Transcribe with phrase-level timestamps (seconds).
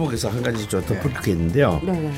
[0.00, 1.80] 대목에서 한 가지 좀 덧붙일 게 있는데요.
[1.84, 2.12] 네, 네.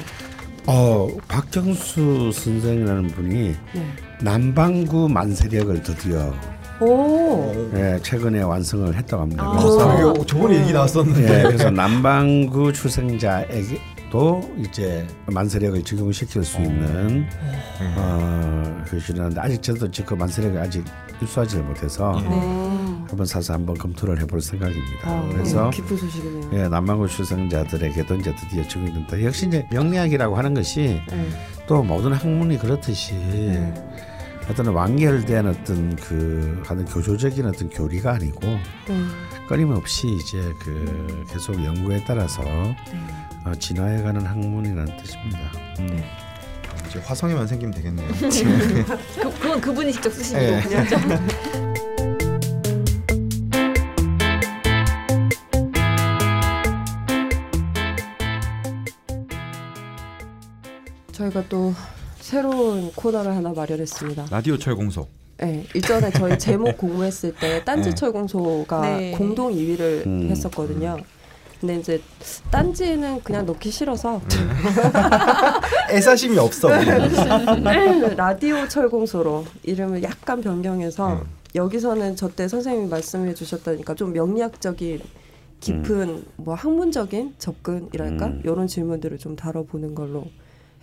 [0.66, 3.86] 어 박경수 선생이라는 분이 네.
[4.20, 6.32] 남방구 만세력을 드디어
[6.80, 7.52] 오.
[7.74, 9.44] 예, 최근에 완성을 했다고 합니다.
[9.44, 9.58] 아.
[9.58, 11.38] 그래서 이거 저번에 얘기 나왔었는데.
[11.38, 17.26] 예, 그래서 남방구 출생자에게도 이제 만세력을 적용시킬 수 있는
[17.96, 20.84] 어, 교실이라는데 아직 저도 지금 그 만세력을 아직
[21.20, 22.28] 입수하지를 못해서 네.
[23.08, 25.10] 한번 사서 한번 검토를 해볼 생각입니다.
[25.10, 26.50] 아, 그래서 네, 기쁜 소식이네요.
[26.52, 29.22] 예, 남방구 출생자들에게도 이제 드디어 적용된다.
[29.22, 31.28] 역시 이제 명리학이라고 하는 것이 네.
[31.66, 33.74] 또 모든 학문이 그렇듯이 네.
[34.50, 38.96] 어떤 완결된 어떤 그 하는 교조적인 어떤 교리가 아니고 네.
[39.48, 42.76] 끊임없이 이제 그 계속 연구에 따라서 네.
[43.44, 45.38] 어, 진화해가는 학문이라는 뜻입니다.
[45.80, 46.02] 음.
[46.88, 48.08] 이제 화성에만 생기면 되겠네요.
[48.18, 50.60] 그, 그건 그분이 직접 쓰신 예.
[50.60, 51.62] 거군요.
[61.32, 61.74] 저희가 또
[62.20, 64.26] 새로운 코너를 하나 마련했습니다.
[64.30, 65.08] 라디오 철공소.
[65.38, 67.94] 네, 일전에 저희 제목 공모했을 때 딴지 네.
[67.94, 69.12] 철공소가 네.
[69.12, 70.28] 공동 2위를 음.
[70.30, 70.98] 했었거든요.
[71.60, 72.00] 근데 이제
[72.50, 74.20] 딴지는 그냥 넣기 싫어서
[75.90, 76.68] 애사심이 없어.
[78.16, 81.22] 라디오 철공소로 이름을 약간 변경해서 음.
[81.54, 85.00] 여기서는 저때 선생님이 말씀해 주셨다니까 좀 명리학적인
[85.60, 88.42] 깊은 뭐 학문적인 접근이랄까 음.
[88.44, 90.26] 이런 질문들을 좀 다뤄보는 걸로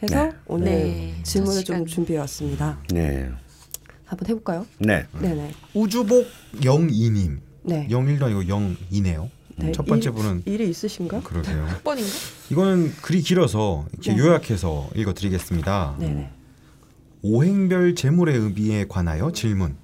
[0.02, 0.31] 해서 네.
[0.45, 1.16] 오늘 네.
[1.23, 1.86] 질문을 첫 좀.
[1.86, 2.80] 준비해 왔습니다.
[2.89, 3.30] 네,
[4.06, 4.66] 한번 해볼까요?
[4.80, 5.52] 네, 네네.
[5.73, 6.25] 우주복
[6.64, 7.41] 영이님.
[7.64, 7.88] 네.
[7.89, 9.30] 영일도 아니고 영이네요.
[9.58, 11.22] 네, 첫 번째 일- 분은 일이 있으신가?
[11.22, 11.66] 그러게요.
[11.66, 12.09] 몇 번인가?
[12.50, 14.19] 이거는 글이 길어서 이렇게 네.
[14.19, 15.97] 요약해서 읽어드리겠습니다.
[16.00, 16.30] 네네.
[17.22, 19.75] 오행별 재물의 의미에 관하여 질문.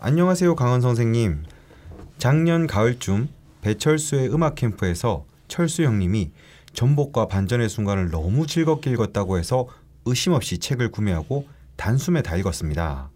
[0.00, 1.44] 안녕하세요, 강원 선생님.
[2.18, 3.28] 작년 가을쯤
[3.62, 6.32] 배철수의 음악 캠프에서 철수 형님이
[6.76, 9.66] 전복과 반전의 순간을 너무 즐겁게 읽었다고 해서
[10.04, 13.10] 의심 없이 책을 구매하고 단숨에 다 읽었습니다.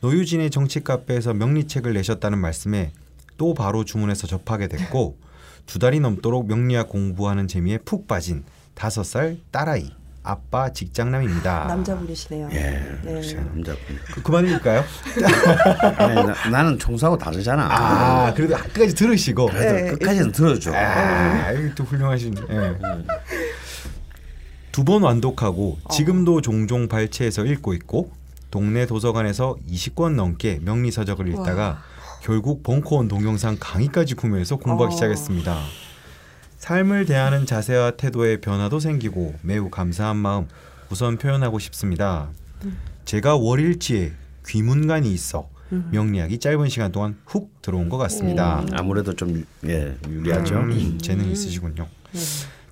[0.00, 2.92] 노유진의 정치 카페에서 명리책을 내셨다는 말씀에
[3.38, 5.16] 또 바로 주문해서 접하게 됐고
[5.64, 8.44] 두 달이 넘도록 명리학 공부하는 재미에 푹 빠진
[8.74, 9.90] 다섯 살 딸아이
[10.24, 11.64] 아빠 직장남입니다.
[11.66, 12.48] 남자분이시네요.
[12.52, 13.34] 예, 네.
[13.34, 13.80] 남자분.
[14.12, 14.84] 그, 그만 읽을까요?
[15.98, 17.66] 아니, 나, 나는 총사하고 다르잖아.
[17.70, 19.46] 아, 그래도 끝까지 들으시고.
[19.46, 19.90] 그래도 네.
[19.90, 20.72] 끝까지는 들어줘.
[20.74, 22.36] 아, 이거 또 훌륭하신.
[22.50, 22.76] 예.
[24.70, 28.10] 두번 완독하고 지금도 종종 발췌해서 읽고 있고
[28.50, 31.82] 동네 도서관에서 20권 넘게 명리 서적을 읽다가
[32.22, 34.96] 결국 벙커원 동영상 강의까지 구매해서 공부하기 어.
[34.96, 35.58] 시작했습니다.
[36.62, 40.46] 삶을 대하는 자세와 태도의 변화도 생기고 매우 감사한 마음
[40.90, 42.28] 우선 표현하고 싶습니다.
[43.04, 44.12] 제가 월일치에
[44.46, 45.50] 귀문관이 있어
[45.90, 48.64] 명리학이 짧은 시간 동안 훅 들어온 것 같습니다.
[48.74, 50.54] 아무래도 좀 예, 유리하죠.
[50.54, 51.88] 음, 재능이 있으시군요.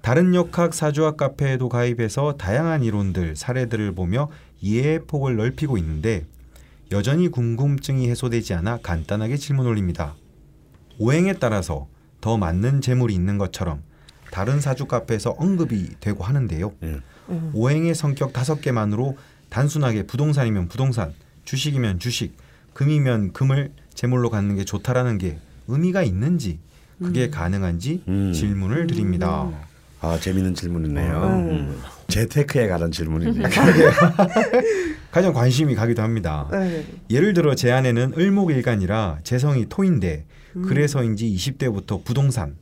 [0.03, 4.31] 다른 역학 사주학 카페에도 가입해서 다양한 이론들 사례들을 보며
[4.61, 6.27] 이해의 폭을 넓히고 있는데
[6.93, 10.15] 여전히 궁금증이 해소되지 않아 간단하게 질문 올립니다.
[11.01, 11.89] 오행에 따라서
[12.21, 13.83] 더 맞는 재물이 있는 것처럼
[14.31, 16.73] 다른 사주 카페에서 언급이 되고 하는데요.
[16.83, 17.01] 예.
[17.31, 17.51] 음.
[17.55, 19.17] 오행의 성격 다섯 개만으로
[19.49, 21.13] 단순하게 부동산이면 부동산,
[21.45, 22.37] 주식이면 주식,
[22.75, 26.59] 금이면 금을 제물로 갖는 게 좋다라는 게 의미가 있는지
[26.99, 28.33] 그게 가능한지 음.
[28.33, 29.51] 질문을 드립니다.
[30.01, 31.23] 아 재밌는 질문이네요.
[31.23, 31.51] 음.
[31.51, 31.83] 음.
[32.09, 33.49] 재테크에 관한 질문이네요.
[35.11, 36.49] 가장 관심이 가기도 합니다.
[36.51, 36.87] 네.
[37.11, 40.25] 예를 들어 제 아내는 을목일간이라 재성이 토인데
[40.67, 42.57] 그래서인지 20대부터 부동산,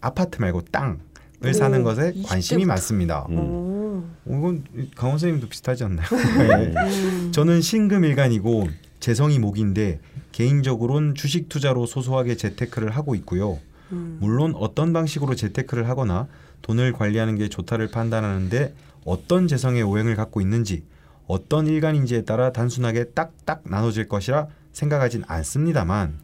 [0.00, 2.64] 아파트 말고 땅을 사는 오, 것에 20대 관심이.
[2.64, 3.26] 많습니다.
[3.30, 3.38] 음.
[3.38, 4.04] 오.
[4.26, 4.64] 이건
[4.96, 6.06] 강원 선생님도 비슷하지 않나요?
[6.10, 7.32] 음.
[7.32, 8.68] 저는 신금일간이고
[9.00, 10.00] 재성이 목인데
[10.32, 13.58] 개인적으로는 주식 투자로 소소하게 재테크를 하고 있고요.
[13.92, 14.18] 음.
[14.20, 16.26] 물론 어떤 방식으로 재테크를 하거나
[16.62, 18.74] 돈을 관리하는 게 좋다를 판단하는데
[19.04, 20.82] 어떤 재성의 오행을 갖고 있는지
[21.26, 26.18] 어떤 일간인지에 따라 단순하게 딱딱 나눠질 것이라 생각하진 않습니다만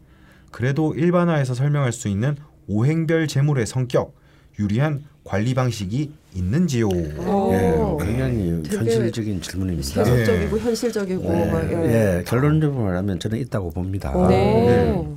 [0.51, 2.35] 그래도 일반화해서 설명할 수 있는
[2.67, 4.15] 오행별 재물의 성격
[4.59, 6.87] 유리한 관리 방식이 있는지요.
[6.87, 7.53] 오.
[7.53, 10.03] 예, 굉장히 현실적인 질문입니다.
[10.03, 12.17] 세속적이고 현실적이고 예, 막, 예.
[12.19, 14.15] 예, 결론적으로 말하면 저는 있다고 봅니다.
[14.15, 14.31] 오.
[14.31, 15.07] 예.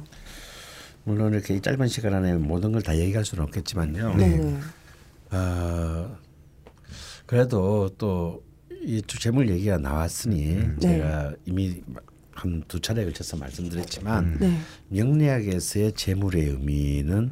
[1.05, 4.15] 물론 이렇게 이 짧은 시간 안에 모든 걸 다 얘기할 수는 없겠지만요.
[4.17, 4.57] 네네.
[5.33, 6.17] 어,
[7.27, 8.43] 그래도 또
[8.85, 10.77] 이 재물 얘기가 나왔으니 네.
[10.81, 11.83] 제가 이미
[12.33, 14.59] 한 두 차례 걸쳐서 말씀드렸지만 네.
[14.89, 17.31] 명리학에서의 재물의 의미는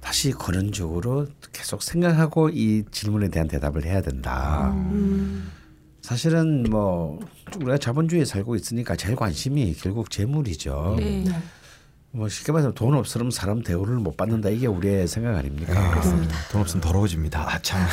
[0.00, 4.70] 다시 근원적으로 계속 생각하고 이 질문에 대한 대답을 해야 된다.
[4.74, 5.50] 음.
[6.02, 7.18] 사실은 뭐
[7.56, 10.96] 우리가 자본주의에 살고 있으니까 제일 관심이 결국 재물이죠.
[10.98, 11.24] 네.
[12.14, 15.72] 뭐 쉽게 말하면 돈 없으면 사람 대우를 못 받는다 이게 우리의 생각 아닙니까?
[15.76, 16.00] 아,
[16.52, 17.40] 돈 없으면 더러워집니다.
[17.54, 17.84] 아 참.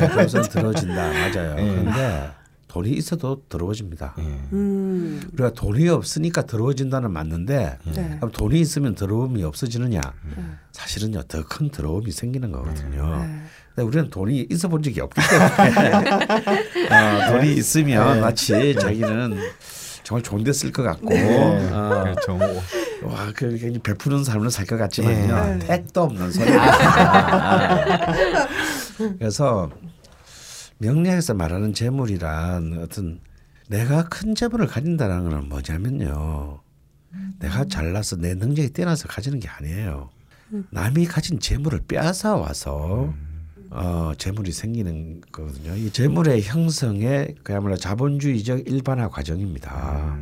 [0.00, 1.54] 네, 그래서 들어진다 맞아요.
[1.58, 1.64] 예.
[1.70, 2.30] 그런데
[2.66, 4.14] 돈이 있어도 더러워집니다.
[4.18, 4.22] 예.
[4.52, 5.22] 음.
[5.32, 8.16] 우리가 돈이 없으니까 더러워진다는 맞는데 네.
[8.16, 10.00] 그럼 돈이 있으면 더러움이 없어지느냐?
[10.72, 13.24] 사실은요 더 큰 더러움이 생기는 거거든요.
[13.76, 13.82] 네.
[13.84, 15.92] 우리는 돈이 있어 본 적이 없기 때문에
[16.90, 19.38] 어, 돈이 있으면 마치 자기는
[20.08, 22.34] 정말 좋은 데 쓸 것 같고 어, 그렇죠.
[22.34, 22.62] 뭐,
[23.12, 25.58] 와, 그 굉장히 베푸는 삶을 살 것 같지만요.
[25.62, 25.66] 예.
[25.66, 28.06] 택도 없는 소리입니다.
[29.18, 29.70] 그래서
[30.78, 33.20] 명리학에서 말하는 재물이란 어떤
[33.68, 36.60] 내가 큰 재물을 가진다는 건 뭐냐면요.
[37.40, 40.08] 내가 잘나서 내 능력이 뛰어나서 가지는 게 아니에요.
[40.70, 43.12] 남이 가진 재물을 빼앗아 와서
[43.70, 45.74] 어, 재물이 생기는 거거든요.
[45.76, 50.16] 이 재물의 형성의 그야말로 자본주의적 일반화 과정입니다.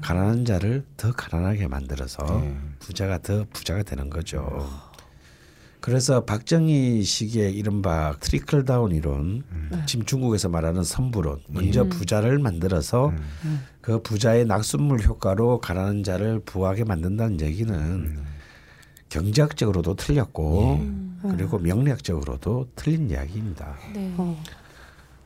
[0.00, 2.42] 가난한 자를 더 가난하게 만들어서
[2.78, 4.66] 부자가 더 부자가 되는 거죠.
[5.80, 9.44] 그래서 박정희 시기의 이른바 트리클 다운 이론,
[9.86, 13.12] 지금 중국에서 말하는 선부론, 먼저 부자를 만들어서
[13.80, 18.18] 그 부자의 낙숫물 효과로 가난한 자를 부하게 만든다는 얘기는
[19.08, 23.76] 경제학적으로도 틀렸고 그리고 명리학적으로도 틀린 이야기입니다.
[23.92, 24.12] 네.
[24.16, 24.42] 어.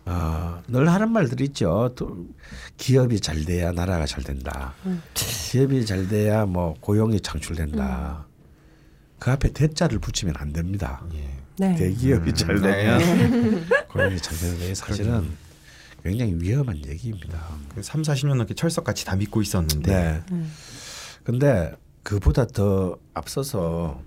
[0.07, 1.93] 어, 늘 하는 말들 있죠.
[1.97, 2.27] 또
[2.77, 4.75] 기업이 잘 돼야 나라가 잘 된다.
[5.15, 8.27] 기업이 잘 돼야 뭐 고용이 창출된다.
[9.19, 11.03] 그 앞에 대자를 붙이면 안 됩니다.
[11.57, 11.75] 네.
[11.77, 15.31] 대기업이 잘 되면 고용이 잘 되는 게 사실은
[16.03, 17.41] 굉장히 위험한 얘기입니다.
[17.75, 20.43] 그 3, 40년 넘게 철석같이 다 믿고 있었는데 네.
[21.23, 24.03] 근데 그보다 더 앞서서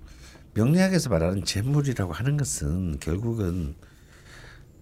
[0.58, 3.76] 명리학에서 말하는 재물이라고 하는 것은 결국은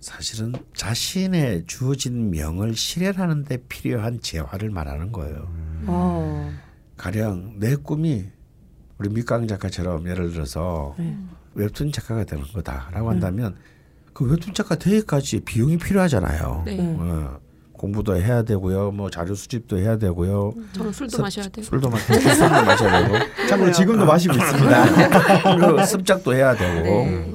[0.01, 5.49] 사실은 자신의 주어진 명을 실현하는 데 필요한 재화를 말하는 거예요.
[5.87, 6.51] 어.
[6.97, 8.27] 가령 내 꿈이
[8.99, 10.97] 우리 밑강 작가처럼 예를 들어서
[11.55, 13.57] 웹툰 작가가 되는 거다라고 한다면
[14.15, 16.63] 그 웹툰 작가 되기까지 비용이 필요하잖아요.
[16.65, 16.79] 네.
[16.99, 17.39] 어,
[17.77, 21.65] 공부도 해야 되고요, 뭐 자료 수집도 해야 되고요, 저는 술도 습- 마셔야 돼요.
[21.65, 23.15] 술도 마 술도 마셔야 되고,
[23.49, 24.85] 참고로 지금도 마시고 있습니다.
[25.59, 26.83] 그리고 습작도 해야 되고.
[26.83, 27.35] 네.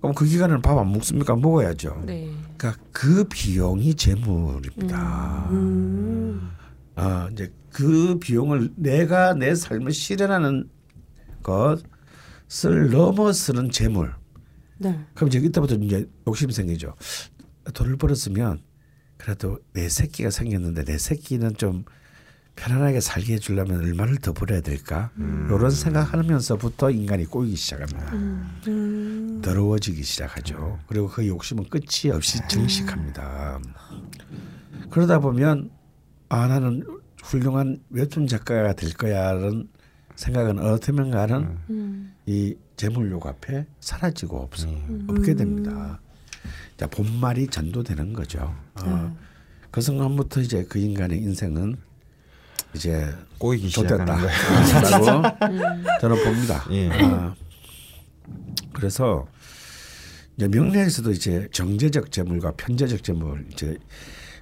[0.00, 1.36] 그럼 그 기간에는 밥 안 먹습니까?
[1.36, 2.02] 먹어야죠.
[2.06, 2.28] 네.
[2.56, 5.48] 그러니까 그 비용이 재물입니다.
[5.52, 6.50] 음.
[6.96, 10.68] 아 이제 그 비용을 내가 내 삶을 실현하는
[11.42, 14.12] 것을 넘어서는 재물.
[14.78, 14.98] 네.
[15.14, 16.94] 그럼 이제 이때부터 이제 욕심이 생기죠.
[17.72, 18.58] 돈을 벌었으면
[19.22, 21.84] 그래도 내 새끼가 생겼는데 내 새끼는 좀
[22.56, 25.12] 편안하게 살게 해주려면 얼마를 더 벌어야 될까?
[25.16, 28.12] 이런 생각하면서부터 인간이 꼬이기 시작합니다.
[28.66, 29.40] 음.
[29.44, 30.80] 더러워지기 시작하죠.
[30.88, 33.60] 그리고 그 욕심은 끝이 없이 증식합니다.
[34.90, 35.70] 그러다 보면
[36.28, 36.84] 아 나는
[37.22, 39.68] 훌륭한 웹툰 작가가 될 거야라는
[40.16, 42.14] 생각은 어떻게 면가는 음.
[42.26, 44.50] 이 재물욕 앞에 사라지고 없,
[45.08, 46.01] 없게 됩니다.
[46.82, 48.52] 자 본말이 전도되는 거죠.
[48.82, 49.16] 어,
[49.70, 51.76] 그 순간부터 이제 그 인간의 인생은
[52.74, 53.08] 이제
[53.38, 54.04] 꼬이기 시작하는.
[54.04, 54.26] 거예요.
[54.90, 55.22] 라고
[56.00, 56.66] 저는 봅니다.
[56.72, 56.90] 예.
[56.90, 57.36] 아,
[58.72, 59.28] 그래서
[60.36, 63.78] 이제 명리학에서도 이제 정제적 재물과 편제적 재물 이제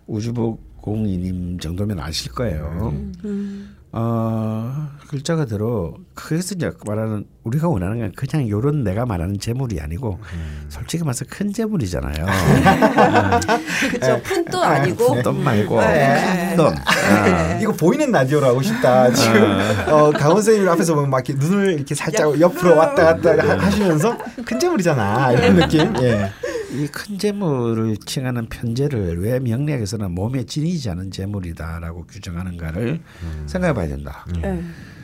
[0.07, 2.93] 우주복 공이님 정도면 아실 거예요.
[3.25, 3.77] 음.
[3.93, 10.21] 어, 글자 그대로 그래서 이제 말하는 우리가 원하는 건 그냥 요런 내가 말하는 재물이 아니고
[10.69, 12.25] 솔직히 말해서 큰 재물이잖아요.
[13.91, 14.21] 그죠.
[14.23, 15.23] 푼도 아니고.
[15.23, 16.47] 돈 말고 네.
[16.51, 16.75] 큰 돈.
[16.77, 17.59] 아.
[17.61, 19.11] 이거 보이는 라디오로 하고 싶다.
[19.13, 23.59] 지금 어, 강원 선생님 앞에서 보면 막 이렇게 눈을 이렇게 살짝 옆으로 왔다 갔다 하-
[23.67, 24.17] 하시면서
[24.47, 25.93] 큰 재물이잖아 이런 느낌.
[26.03, 26.31] 예.
[26.73, 33.01] 이 큰 재물을 칭하는 편제를 왜 명리학에서는 몸에 지니지 않은 재물이다라고 규정하는가를
[33.47, 34.25] 생각해 봐야 된다.
[34.41, 34.63] 네.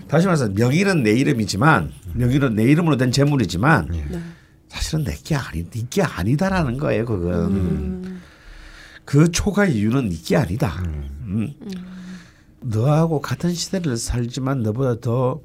[0.08, 4.20] 다시 말해서 명의는 내 이름이지만 명의는 내 이름으로 된 재물이지만 네.
[4.68, 7.04] 사실은 내게 아니 내게 아니다라는 거예요.
[7.04, 8.20] 그건 음.
[9.04, 10.82] 그 초과 이유는 내게 아니다.
[10.86, 11.52] 음.
[12.60, 15.40] 너하고 같은 시대를 살지만 너보다 더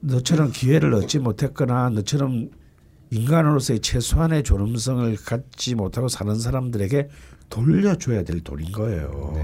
[0.00, 2.50] 너처럼 기회를 얻지 못했거나 너처럼
[3.12, 7.08] 인간으로서의 최소한의 존엄성을 갖지 못하고 사는 사람들에게
[7.50, 9.34] 돌려줘야 될 돈인 거예요.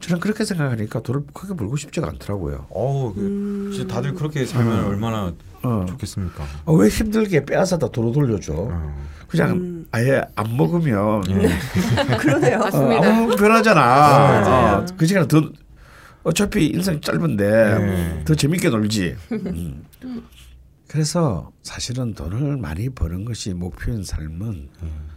[0.00, 2.66] 저는 그렇게 생각하니까 돈을 크게 벌고 싶지가 않더라고요.
[2.68, 5.32] 어우, 그, 진짜 다들 그렇게 살면 얼마나
[5.62, 5.86] 어.
[5.88, 6.44] 좋겠습니까?
[6.66, 8.52] 어, 왜 힘들게 빼앗아다 돈을 돌려줘?
[8.54, 9.04] 어.
[9.28, 11.22] 그냥 아예 안 먹으면
[12.20, 12.56] 그러네요.
[12.56, 13.08] 어, 맞습니다.
[13.08, 13.80] 아무 변하잖아.
[13.80, 14.76] 맞아요.
[14.76, 15.48] 어, 그 시간에 더
[16.22, 18.24] 어차피 인생 짧은데 네.
[18.26, 19.16] 더 재밌게 놀지.
[19.32, 19.84] 음.
[20.94, 24.68] 그래서 사실은 돈을 많이 버는 것이 목표인 삶은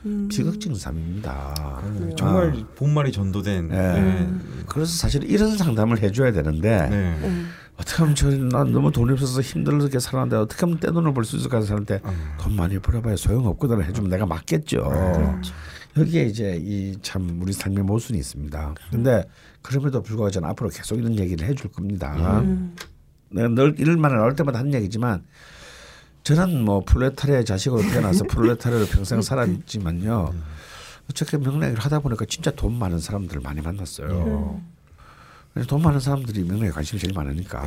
[0.07, 0.27] 음.
[0.27, 1.81] 비극적인 삶입니다.
[1.83, 3.67] 음, 정말 본말이 전도된.
[3.67, 3.93] 네.
[3.93, 4.27] 네.
[4.65, 7.19] 그래서 사실 이런 상담을 해줘야 되는데 네.
[7.21, 7.49] 음.
[7.75, 12.01] 어떻게 하면 저난 너무 돈이 없어서 힘들게 살았는데 어떻게 하면 떼돈을 벌 수 있을까 사는데
[12.39, 14.79] 돈 많이 벌어봐야 소용없거든 해주면 내가 맞겠죠.
[15.95, 18.73] 여기에 이제 이 참 우리 삶의 모순이 있습니다.
[18.89, 19.23] 근데
[19.61, 22.41] 그럼에도 불구하고 저는 앞으로 계속 이런 얘기를 해줄 겁니다.
[23.29, 25.23] 내가 늘 이런 말을 나올 때마다 하는 얘기지만
[26.35, 30.33] 저는 뭐 프롤레타리아의 자식으로 태어나서 프롤레타리아로 평생 살았지만요.
[31.09, 34.61] 어떻게 명랑을 하다 보니까 진짜 돈 많은 사람들을 많이 만났어요.
[35.53, 37.63] 그래서 돈 많은 사람들이 명랑에 관심이 제일 많으니까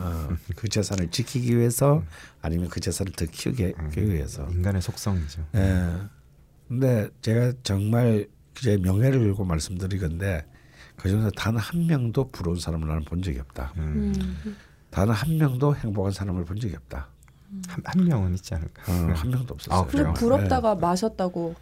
[0.00, 2.02] 어, 그 재산을 지키기 위해서
[2.40, 4.48] 아니면 그 재산을 더 키우기 키우기 위해서.
[4.50, 5.46] 인간의 속성이죠.
[5.54, 5.92] 예.
[6.68, 10.46] 근데 제가 정말 제 명예를 걸고 말씀드리건데
[10.96, 13.74] 그 중에서 단 한 명도 부러운 사람을 나는 본 적이 없다.
[13.76, 14.14] 음.
[14.90, 17.08] 단한 명도 행복한 사람을 본 적이 없다.
[17.68, 18.82] 한, 한 명은 있지 않을까.
[18.90, 19.80] 어, 한 명도 없었어요.
[19.80, 20.12] 아, 그래요?
[20.14, 21.54] 부럽다가 마셨다고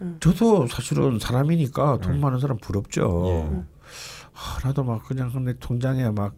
[0.00, 0.06] 네.
[0.20, 2.06] 저도 사실은 사람이니까 네.
[2.06, 3.64] 돈 많은 사람 부럽죠.
[4.34, 6.34] 아, 나도 막 그냥 내 통장에 막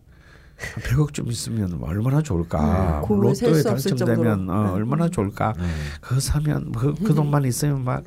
[0.83, 2.99] 100억쯤 있으면 얼마나 좋을까.
[2.99, 4.51] 음, 공을 셀 로또에 당첨되면.
[4.51, 4.71] 어, 네.
[4.71, 5.55] 얼마나 좋을까.
[5.57, 5.65] 네.
[6.01, 8.03] 그거 사면 그, 그 돈만 있으면 막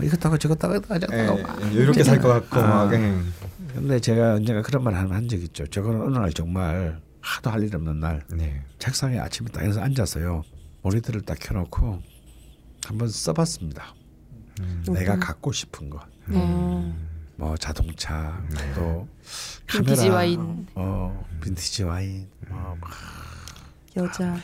[0.00, 2.84] 이것다가 저것다가 저것다가 막 이렇게 살 것 같고 아.
[2.86, 3.14] 막 예.
[3.74, 5.66] 근데 제가 언젠가 그런 말 한 적 있죠.
[5.66, 8.62] 저거는 어느 날 정말 하도 할 일 없는 날 네.
[8.78, 10.42] 책상에 아침에 딱 해서 앉아서요.
[10.82, 12.02] 모니터를 딱 켜놓고
[12.86, 13.94] 한번 써봤습니다.
[14.92, 16.00] 내가 갖고 싶은 거.
[16.28, 16.94] 어,
[17.36, 18.38] 뭐 자동차
[18.74, 19.08] 또
[19.66, 20.66] 카메라 빈티지 와인.
[20.74, 22.90] 어 빈티지 와인 어, 막
[23.96, 24.36] 여자.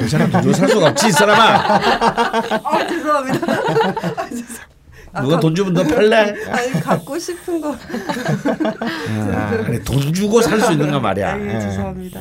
[0.00, 1.44] 여자는 돈 주고 살 수가 없지 이 사람아
[2.68, 3.46] 아 죄송합니다.
[5.20, 7.72] 누가 돈 주면 너 팔래 아니 갖고 싶은 거.
[7.74, 12.20] 아, 아니, 돈 주고 살 수 있는 거 말이야 아, 예, 죄송합니다.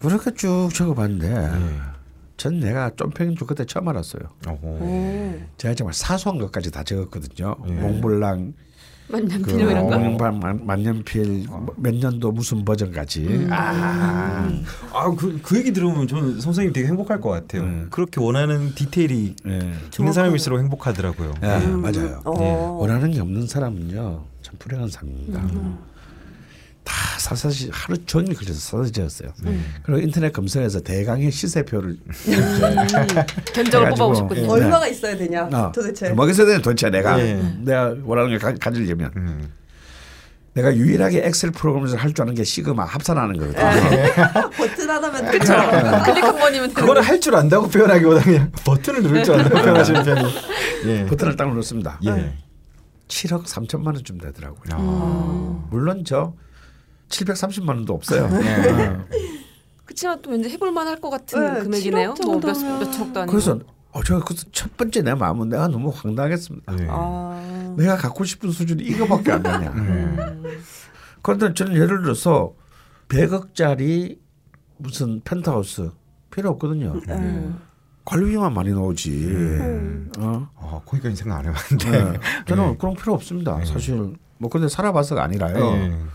[0.00, 1.50] 그렇게 쭉 적어봤는데
[2.36, 4.58] 전 내가 쫌팽인 줄 그때 처음 알았어요 어.
[4.62, 5.40] 오.
[5.56, 7.72] 제가 정말 사소한 것까지 다 적었거든요 예.
[7.72, 8.52] 몽블랑
[9.10, 10.30] 만년 그 이런 거.
[10.30, 17.20] 만- 만년필 뭐몇 년도 무슨 버전까지 아, 그, 그 얘기 들으면 저는 선생님 되게 행복할
[17.20, 17.64] 것 같아요.
[17.64, 17.86] 네.
[17.90, 19.72] 그렇게 원하는 디테일이 예.
[19.98, 21.34] 있는 사람일수록 행복하더라고요.
[21.42, 21.80] 예, 음.
[21.82, 22.76] 맞아요 어.
[22.80, 25.42] 원하는 게 없는 사람은요 참 불행한 삶입니다.
[26.88, 29.30] 다 사사시 하루 종일 걸려서 사사지였어요.
[29.82, 31.98] 그리고 인터넷 검색에서 대강의 시세표를
[33.52, 34.40] 견적을 뽑아오고 싶군요.
[34.42, 34.46] 예.
[34.48, 36.08] 얼마가 있어야 되냐 어, 도대체.
[36.10, 37.34] 뭐가 있어야 되는 도대체 내가 예.
[37.60, 39.52] 내가 원하는 걸 가, 가지려면 음.
[40.54, 44.50] 내가 유일하게 엑셀 프로그램에서 할 줄 아는 게 시그마 합산하는 거거든요.
[44.56, 45.52] 버튼 하나면 그쵸.
[46.06, 50.34] 클릭 한 번이면 그거를 할 줄 안다고 표현하기보다 그냥 버튼을 누를 줄 안다고 표현하시는 편이.
[50.86, 51.04] 예.
[51.06, 52.00] 버튼을 딱 눌렀습니다.
[52.06, 52.32] 예.
[53.08, 54.70] 7억 3천만 원쯤 되더라고요.
[54.72, 55.66] 아.
[55.70, 56.32] 물론 저
[57.08, 58.28] 730만 원도 없어요.
[58.42, 58.70] 예.
[58.70, 59.04] 어.
[59.84, 62.14] 그렇지만 또 왠지 해볼 만 할 것 같은 네, 금액이네요.
[62.14, 62.56] 7억 뭐 몇.
[62.62, 63.30] 몇천억도 아니고.
[63.32, 63.58] 그래서
[63.92, 66.74] 어, 제가 그첫 번째 내 마음은 내가 너무 황당했습니다.
[66.80, 66.86] 예.
[66.90, 67.74] 아.
[67.78, 69.70] 내가 갖고 싶은 수준이 이거밖에 안 되냐.
[69.72, 70.44] 음.
[71.22, 72.52] 그런데 저는 예를 들어서
[73.08, 74.18] 100억짜리
[74.76, 75.90] 무슨 펜트하우스
[76.30, 77.00] 필요 없거든요.
[77.08, 77.58] 음.
[78.04, 79.26] 관리비만 많이 나오지.
[80.18, 80.48] 어?
[80.56, 81.90] 아, 거기까지 생각 안 해봤는데.
[82.12, 82.18] 네.
[82.46, 83.62] 저는 그런 필요 없습니다.
[83.64, 86.08] 사실 뭐 근데 살아봐서가 아니라요.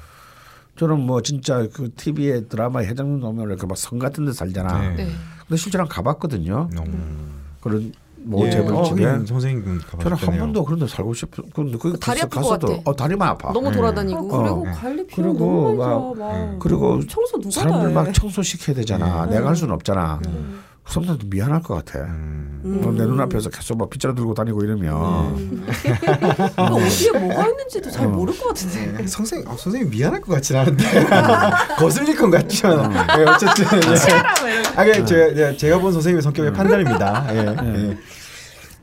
[0.76, 0.80] 예.
[0.80, 4.80] 저는 뭐 진짜 그 TV에 드라마에 회장님 나오면 이렇게 막성 같은 데 살잖아.
[4.90, 4.96] 네.
[4.96, 5.08] 네.
[5.48, 6.70] 근데 실제로 가봤거든요.
[6.88, 7.42] 음.
[7.62, 7.94] 그런
[8.26, 8.52] 뭐 예.
[8.52, 9.06] 재벌집에.
[9.06, 10.18] 어, 선생님 저는.
[10.18, 11.44] 한 번도 그런 데 살고 싶어.
[11.54, 12.82] 근데 거기 다리 아플 것 가서도.
[12.86, 13.52] 어 다리만 아파.
[13.52, 13.74] 너무 네.
[13.74, 14.28] 아, 돌아다니고.
[14.28, 14.72] 그리고 어.
[14.74, 16.18] 관리 그리고 너무 많이 막-.
[16.18, 18.12] 막 그리고 청소 누가 사람들 다막 해.
[18.14, 19.26] 청소 시켜야 되잖아.
[19.28, 20.20] 내가 할 수는 없잖아.
[20.24, 22.00] 그 사람들도 미안할 것 같아.
[22.06, 22.82] 음.
[22.86, 28.38] 어, 내 눈앞에서 계속 막 빗자루 들고 다니고 이러면 그 어디에 뭐가 있는지도 잘 모를
[28.38, 28.98] 것 같은데.
[29.02, 29.08] 예.
[29.08, 30.84] 선생님, 아, 선생님 미안할 것 같진 않은데
[31.80, 34.64] 거슬릴 것 같지만 예, 어쨌든 예.
[34.76, 37.36] 아, 그냥 제가, 제가 본 선생님의 성격의 판단입니다.
[37.36, 37.98] 예.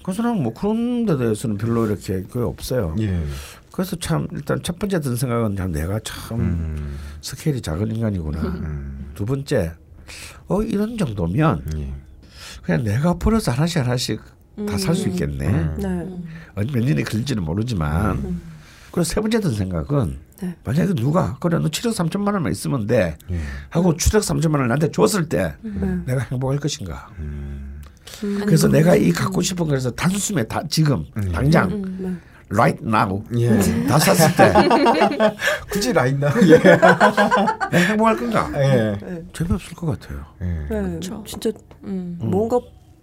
[0.03, 2.95] 그래서 나는 뭐 그런 데 대해서는 별로 이렇게 그게 없어요.
[2.99, 3.05] 예.
[3.05, 3.23] 예.
[3.73, 6.99] 그래서 참 일단 첫 번째 든 생각은 참 내가 참 음.
[7.21, 8.41] 스케일이 작은 인간이구나.
[8.41, 9.11] 음.
[9.15, 9.73] 두 번째,
[10.49, 11.93] 어 이런 정도면 예.
[12.63, 14.21] 그냥 내가 벌어서 하나씩 하나씩
[14.69, 15.47] 다살 수 있겠네.
[15.49, 15.77] 음.
[15.79, 16.61] 네.
[16.61, 18.41] 어, 몇 년이 걸릴지는 모르지만.
[18.91, 20.57] 그리고 세 번째 든 생각은 네.
[20.65, 23.39] 만약에 누가 그래 너 7억 3천만 원만 있으면 돼 예.
[23.69, 25.99] 하고 7억 3천만 원을 나한테 줬을 때 네.
[26.07, 27.09] 내가 행복할 것인가.
[27.19, 27.81] 음.
[28.21, 32.13] 그래서 내가 이 갖고 싶은 거에서 단숨에 다 지금 당장 네.
[32.53, 33.87] Right now 예.
[33.87, 34.53] 다 샀을 때
[35.71, 36.29] 굳이 라인나.
[36.49, 36.59] 예.
[36.59, 38.51] 내가 행복할 건가?
[38.55, 38.99] 예.
[39.01, 39.23] 네.
[39.33, 40.25] 재미없을 것 같아요.
[40.43, 40.47] 예.
[40.69, 40.83] 네.
[40.95, 41.23] 그쵸.
[41.27, 41.51] 진짜
[41.85, 42.19] 음.
[42.21, 42.59] 뭔가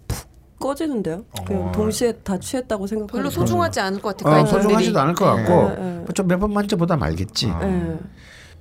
[0.06, 0.28] 푹
[0.58, 1.24] 꺼지는데요.
[1.46, 1.72] 그냥 어.
[1.72, 3.22] 동시에 다 취했다고 생각하는.
[3.22, 4.42] 별로 소중하지 않을 것 같아요.
[4.42, 4.46] 어.
[4.46, 6.04] 소중하지도 않을 것 같고 네, 네.
[6.14, 7.50] 좀몇 번 만져보다 말겠지.
[7.50, 7.58] 아.
[7.64, 7.98] 네.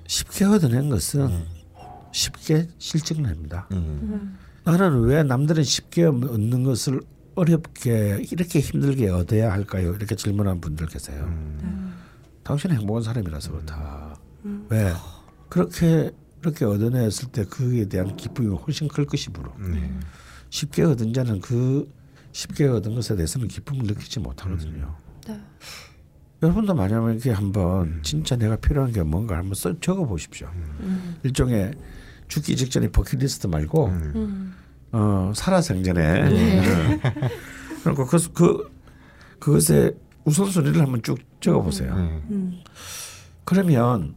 [0.08, 1.46] 쉽게 얻어낸 것은
[2.12, 3.68] 쉽게 실증납니다.
[3.72, 4.38] 음.
[4.64, 7.02] 나는 왜 남들은 쉽게 얻는 것을
[7.38, 9.94] 어렵게 이렇게 힘들게 얻어야 할까요?
[9.94, 11.32] 이렇게 질문하는 분들 계세요.
[12.44, 14.20] 당신은 행복한 사람이라서 그렇다.
[14.70, 14.92] 왜?
[15.48, 19.92] 그렇게 그렇게 얻어냈을 때 그에 대한 기쁨이 훨씬 클 것이므로 네.
[20.50, 21.92] 쉽게 얻은 자는 그
[22.32, 24.96] 쉽게 얻은 것에 대해서는 기쁨을 느끼지 못하거든요.
[25.28, 25.40] 네.
[26.42, 30.50] 여러분도 만약에 이렇게 한번 진짜 내가 필요한 게 뭔가 한번 써 적어 보십시오.
[31.24, 31.74] 일종의
[32.28, 34.56] 죽기 직전에 버킷리스트 말고 음.
[34.92, 37.00] 어 살아생전에 네.
[37.84, 38.72] 그리고 그, 그
[39.40, 39.94] 그것의
[40.26, 41.96] 우선순위를 한번 쭉 적어 보세요.
[41.96, 42.22] 네.
[42.32, 42.60] 음.
[43.44, 44.16] 그러면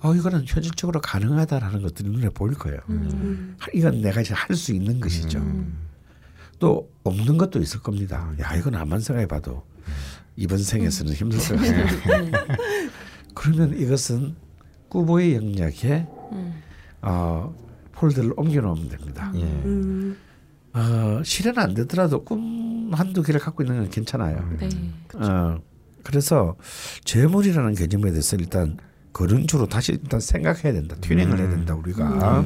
[0.00, 2.80] 어 이거는 현실적으로 가능하다라는 것들이 눈에 보일 거예요.
[2.88, 3.56] 음.
[3.72, 5.40] 이건 내가 이제 할 수 있는 것이죠.
[6.58, 8.32] 또 없는 것도 있을 겁니다.
[8.40, 9.62] 야 이건 암만 생각해봐도
[10.36, 11.86] 이번 생에서는 힘들 것 같아요.
[13.34, 14.36] 그러면 이것은
[14.88, 16.06] 꾸보의 영역에
[17.02, 17.54] 어,
[18.02, 19.30] 폴드를 옮겨놓으면 됩니다.
[19.36, 19.42] 예.
[19.42, 20.16] 음.
[20.74, 24.44] 어, 실현 안 되더라도 꿈 한두 개를 갖고 있는 건 괜찮아요.
[24.58, 24.68] 네.
[25.14, 25.58] 어,
[26.02, 26.56] 그래서
[27.04, 28.76] 재물이라는 개념에 대해서 일단
[29.12, 30.96] 거른주로 다시 일단 생각해야 된다.
[31.00, 31.74] 튜닝을 해야 된다.
[31.76, 32.44] 우리가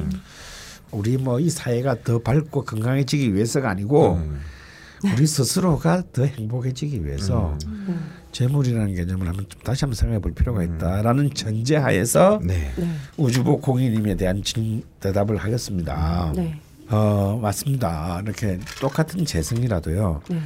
[0.91, 4.39] 우리 뭐 이 사회가 더 밝고 건강해지기 위해서가 아니고 음.
[5.15, 7.57] 우리 스스로가 더 행복해지기 위해서
[8.37, 12.71] 재물이라는 개념을 한번 좀 다시 한번 생각해 볼 필요가 있다라는 전제하에서 네.
[12.77, 12.87] 네.
[13.17, 16.31] 우주복 공인님에 대한 질, 대답을 하겠습니다.
[16.35, 16.59] 네.
[16.87, 18.21] 어 맞습니다.
[18.23, 20.21] 이렇게 똑같은 재성이라도요.
[20.29, 20.39] 네.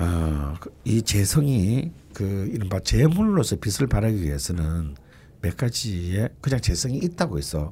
[0.00, 4.96] 어, 그이 재성이 그 이른바 재물로서 빛을 발하기 위해서는
[5.40, 7.70] 몇 가지의 그냥 재성이 있다고 해서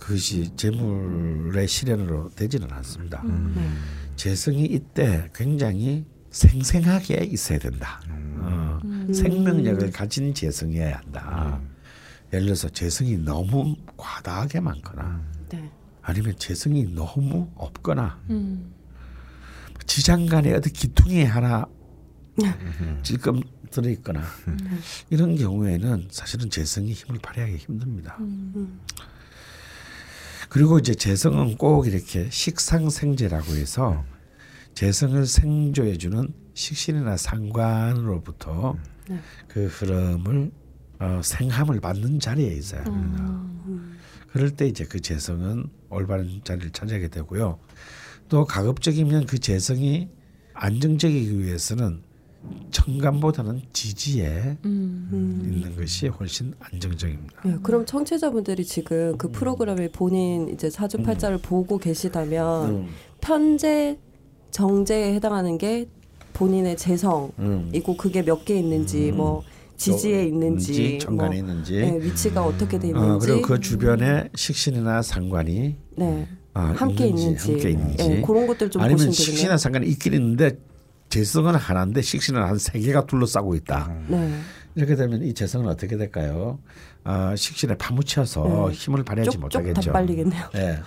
[0.00, 3.22] 그것이 재물의 실현으로 되지는 않습니다.
[4.16, 8.00] 재성이 이때 굉장히 생생하게 있어야 된다.
[9.08, 11.60] 어, 생명력을 가진 재성이어야 한다.
[12.32, 15.70] 예를 들어서 재성이 너무 과다하게 많거나 네.
[16.02, 18.72] 아니면 재성이 너무 없거나 음.
[19.86, 21.66] 지장간에 어디 기퉁이 하나
[23.02, 24.22] 찔끔 들어 있거나
[25.10, 28.18] 이런 경우에는 사실은 재성이 힘을 발휘하기 힘듭니다.
[30.48, 34.04] 그리고 이제 재성은 꼭 이렇게 식상생재라고 해서
[34.74, 38.76] 재성을 생조해주는 식신이나 상관으로부터
[39.08, 39.20] 네.
[39.46, 40.50] 그 흐름을
[40.98, 43.44] 어, 생함을 받는 자리에 있어야 합니다.
[44.32, 47.58] 그럴 때 이제 그 재성은 올바른 자리를 차지하게 되고요.
[48.28, 50.08] 또 가급적이면 그 재성이
[50.54, 52.02] 안정적이기 위해서는
[52.70, 55.42] 청감보다는 지지에 음.
[55.44, 57.42] 있는 것이 훨씬 안정적입니다.
[57.44, 62.88] 네, 그럼 청취자분들이 지금 그 프로그램의 본인 이제 사주팔자를 보고 계시다면 음,
[63.20, 63.98] 편재
[64.52, 65.86] 정제에 해당하는 게
[66.36, 67.96] 본인의 재성이고 음.
[67.98, 69.42] 그게 몇 개 있는지 뭐
[69.76, 75.02] 지지에 있는지 청간에 뭐, 있는지 네, 위치가 어떻게 돼 어, 있는지 그리고 그 주변에 식신이나
[75.02, 79.58] 상관이 네 어, 함께 있는지, 함께 있는지 네, 그런 것들 좀 아니면 식신이나.
[79.58, 80.58] 상관이 있긴 있는데
[81.10, 83.94] 재성은 하나인데 식신은 한 세 개가 둘러싸고 있다.
[84.08, 84.32] 네,
[84.74, 86.58] 이렇게 되면 이 재성은 어떻게 될까요?
[87.04, 88.74] 아, 식신에 파묻혀서 네.
[88.74, 89.92] 힘을 발휘하지 쪽쪽 다 못하겠죠.
[89.92, 90.42] 빨리겠네요.
[90.56, 90.78] 예.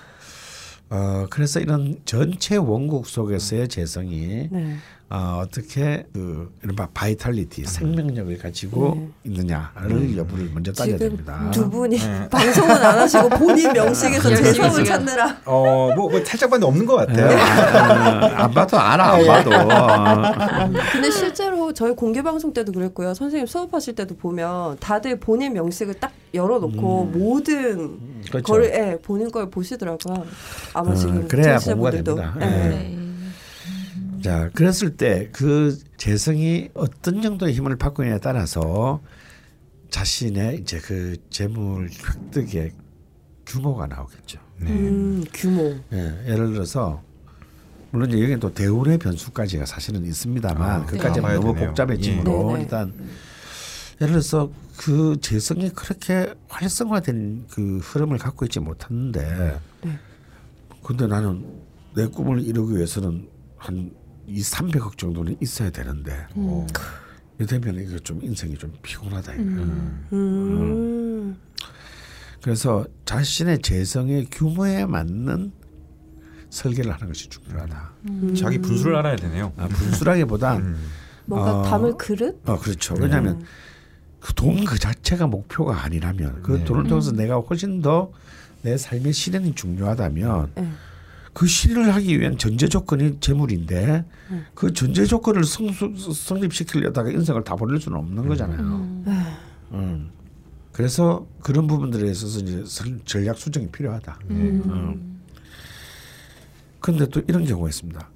[0.89, 4.75] 어, 그래서 이런 전체 원국 속에서의 재성이 네,
[5.11, 9.31] 어, 어떻게 그 이른바 바이탈리티 생명력을 가지고 네.
[9.31, 11.49] 있느냐를 여부를 먼저 따져야 지금 됩니다.
[11.51, 11.97] 두 분이
[12.29, 14.85] 방송은 안 하시고 본인 명식에서 열심히 재성을 지금.
[14.85, 17.39] 찾느라 어, 뭐, 뭐 살짝 봤는데 없는 것 예, 같아요.
[17.39, 19.49] 아, 안 봐도 알아 안 봐도.
[20.93, 23.15] 근데 실제로 저희 공개 방송 때도 그랬고요.
[23.15, 28.43] 선생님 수업하실 때도 보면 다들 본인 명식을 딱 열어놓고 모든 그렇죠.
[28.43, 30.23] 거를 예, 본인 걸 보시더라고요.
[30.73, 31.89] 아마 어, 지금 그래야 공부가.
[31.89, 32.35] 됩니다.
[32.41, 32.98] 예.
[34.19, 34.29] 예.
[34.29, 34.29] 네.
[34.29, 39.01] 자, 그랬을 때 그 재성이 어떤 정도의 힘을 받고 있냐에 따라서
[39.89, 42.71] 자신의 이제 그 재물 획득의
[43.45, 44.39] 규모가 나오겠죠.
[44.61, 45.75] 음, 규모.
[45.93, 47.01] 예, 예를 들어서
[47.91, 51.69] 물론 이제 여기는 또 대운의 변수까지가 사실은 있습니다만 아, 그까지는 봐야 너무 되네요.
[51.69, 52.61] 복잡해지므로 예.
[52.61, 52.93] 일단
[54.01, 59.99] 예를 들어서 그 재성이 그렇게 활성화된 그 흐름을 갖고 있지 못했는데 네.
[60.83, 61.45] 근데 나는
[61.95, 63.27] 내 꿈을 이루기 위해서는
[63.57, 63.91] 한
[64.29, 66.65] 2, 300억 정도는 있어야 되는데 어,
[67.39, 69.45] 이되면 이거 좀 인생이 좀 피곤하다 이거야.
[70.13, 71.37] 음.
[72.41, 75.51] 그래서 자신의 재성의 규모에 맞는
[76.49, 77.91] 설계를 하는 것이 중요하다.
[78.39, 79.53] 자기 분수를 알아야 되네요.
[79.57, 80.77] 아, 분수라기보단 음.
[81.25, 81.63] 뭔가 어.
[81.63, 82.41] 담을 그릇?
[82.49, 82.95] 어 그렇죠.
[82.97, 83.43] 왜냐하면
[84.19, 86.65] 그돈그 자체가 목표가 아니라면 그 네.
[86.65, 88.11] 돈을 통해서 내가 훨씬 더
[88.61, 90.67] 내 삶의 실현이 중요하다면 예.
[91.39, 94.03] 그 실현을 하기 위한 전제 조건이 재물인데
[94.53, 99.03] 그 전제 조건을 성수, 성립시키려다가 인생을 다 버릴 수는 없는 거잖아요.
[99.71, 100.11] 음.
[100.73, 104.19] 그래서 그런 부분들에 있어서 이제 설- 전략 수정이 필요하다.
[104.31, 105.21] 음.
[106.81, 108.09] 근데 또 이런 경우가 있습니다.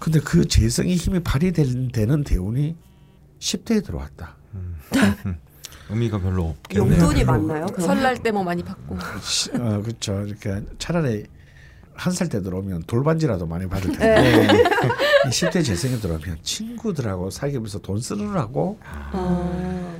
[0.00, 2.74] 근데 그 재성의 힘이 발휘되는 대운이
[3.38, 4.34] 10대에 들어왔다.
[5.90, 6.90] 의미가 별로 없겠네요.
[6.92, 7.66] 용돈이 많나요?
[7.66, 7.86] 그럼?
[7.86, 8.98] 설날 때 뭐 많이 받고.
[9.22, 10.22] 시- 어, 그렇죠.
[10.26, 11.26] 이렇게 차라리
[12.02, 13.98] 한 살 때 들어오면 돌반지라도 많이 받을 네.
[13.98, 14.62] 텐데
[15.26, 19.94] 이 10대 재생에 들어오면 친구들하고 사귀면서 돈 쓰느라고 아.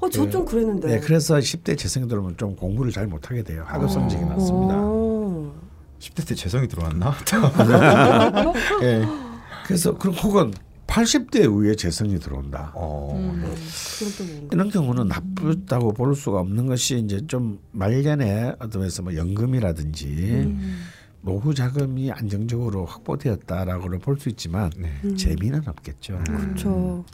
[0.00, 0.88] 어, 저 좀 그랬는데.
[0.88, 3.64] 네, 그래서 10대 재생에 들어오면 좀 공부를 잘 못하게 돼요.
[3.66, 4.28] 학업 성적이 어.
[4.28, 4.74] 낮습니다.
[5.98, 7.14] 10대 때 재성이 들어왔나?
[8.82, 9.04] 예.
[9.66, 10.52] 그래서 그럼 혹은
[10.86, 12.70] 80대 이후에 재성이 들어온다.
[12.74, 13.12] 어.
[13.16, 13.54] 음.
[14.18, 14.48] 또 뭔가.
[14.52, 20.78] 이런 경우는 나쁘다고 볼 수가 없는 것이 이제 좀 말년에 어떤 면에서 뭐 연금이라든지 음.
[21.26, 25.16] 노후 자금이 안정적으로 확보되었다라고 볼수 있지만 네.
[25.16, 26.22] 재미는 없겠죠.
[26.24, 27.04] 그렇죠.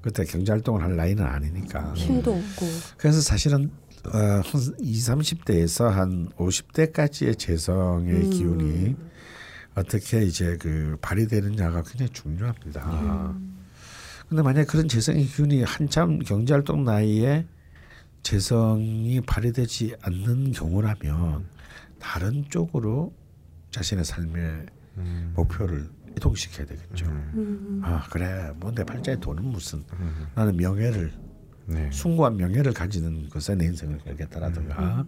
[0.00, 1.92] 그때 경제 활동을 할 나이는 아니니까.
[1.92, 2.66] 힘도 없고.
[2.96, 3.70] 그래서 사실은
[4.06, 4.42] 어, 한
[4.80, 8.30] 20, 30대에서 한 50대까지의 재성의 음.
[8.30, 8.96] 기운이
[9.74, 13.36] 어떻게 이제 그 발휘되느냐가 굉장히 중요합니다.
[14.30, 17.46] 근데 만약 그런 재성의 기운이 한참 경제 활동 나이에
[18.22, 21.44] 재성이 발휘되지 않는 경우라면
[21.98, 23.12] 다른 쪽으로
[23.70, 24.66] 자신의 삶의
[24.98, 25.32] 음.
[25.36, 27.06] 목표를 이동시켜야 되겠죠.
[27.06, 27.80] 음.
[27.84, 28.50] 아 그래.
[28.56, 29.84] 뭐 내 팔자에 돈은 무슨.
[30.34, 31.12] 나는 명예를
[31.66, 31.90] 네.
[31.92, 35.04] 숭고한 명예를 가지는 것에 내 인생을 걸겠다라든가.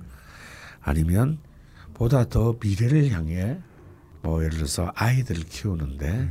[0.82, 1.38] 아니면
[1.94, 3.58] 보다 더 미래를 향해
[4.22, 6.30] 뭐 예를 들어서 아이들을 키우는데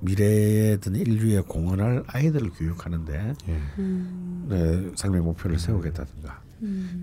[0.00, 3.60] 미래에 든 인류에 공헌할 아이들을 교육하는데 예.
[4.48, 6.42] 내 삶의 목표를 세우겠다든가.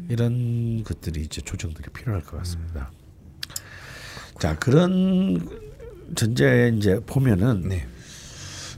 [0.10, 2.92] 이런 것들이 이제 조정들이 필요할 것 같습니다.
[4.43, 5.39] 자 그런
[6.15, 7.88] 전제에 이제 보면은 네.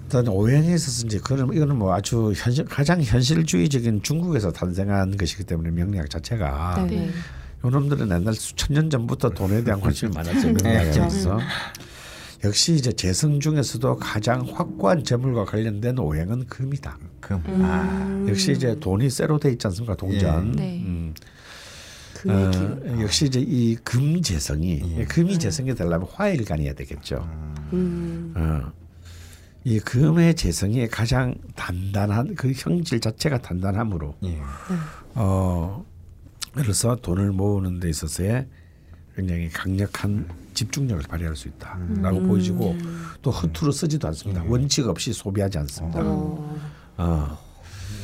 [0.03, 5.71] 일단 오행에 있어서 이제 그는 이거는 뭐 아주 현실 가장 현실주의적인 중국에서 탄생한 것이기 때문에
[5.71, 6.97] 명리학 자체가 네.
[6.97, 7.09] 네.
[7.63, 11.39] 요놈들은 옛날 수천 년 전부터 돈에 대한 관심이 많았죠 명리학에 있어서
[12.43, 16.99] 역시 이제 재성 중에서도 가장 확고한 재물과 관련된 오행은 금이다.
[17.19, 17.41] 금.
[17.47, 17.61] 음.
[17.63, 18.25] 아.
[18.29, 20.53] 역시 이제 돈이 쇠로 돼 있지 않습니까 동전.
[20.59, 20.61] 예.
[20.61, 20.83] 네.
[20.85, 21.15] 음.
[22.25, 22.99] 금의 기운.
[22.99, 27.27] 어, 역시 이제 이 금 재성이 금이 재성이 되려면 화일간이어야 되겠죠.
[27.73, 28.33] 음.
[28.35, 28.71] 어.
[29.63, 34.39] 이 금의 재성이 가장 단단한 그 형질 자체가 단단함으로 예.
[35.15, 35.83] 어
[36.53, 38.47] 그래서 돈을 모으는 데 있어서의
[39.15, 42.75] 굉장히 강력한 집중력을 발휘할 수 있다라고 보여지고
[43.23, 44.43] 또 허투루 쓰지도 않습니다.
[44.47, 45.99] 원칙 없이 소비하지 않습니다.
[46.03, 46.57] 어.
[46.97, 47.37] 어.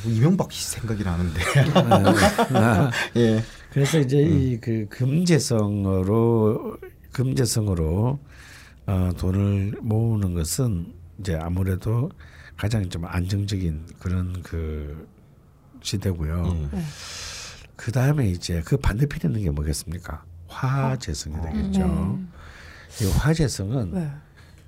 [0.05, 1.41] 이명박 씨 생각이 나는데.
[3.17, 3.43] 예.
[3.71, 6.77] 그래서 이제 이그 금재성으로
[7.13, 8.19] 금재성으로
[8.85, 12.11] 어, 돈을 모으는 것은 이제 아무래도
[12.57, 15.07] 가장 좀 안정적인 그런 그
[15.81, 16.69] 시대고요.
[16.73, 16.79] 예.
[17.77, 20.23] 그 다음에 이제 그 반대편에 있는 게 뭐겠습니까?
[20.47, 22.19] 화재성이 되겠죠.
[23.01, 24.11] 이 화재성은 네.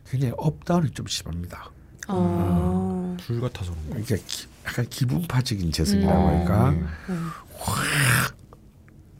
[0.09, 1.69] 굉장히 up down이 좀 심합니다.
[2.07, 3.17] 어.
[3.19, 4.05] 불 같아서 그런 거.
[4.05, 6.73] 그러니까 기, 약간 기분파적인 재성이라고 할까?
[6.73, 6.83] 예.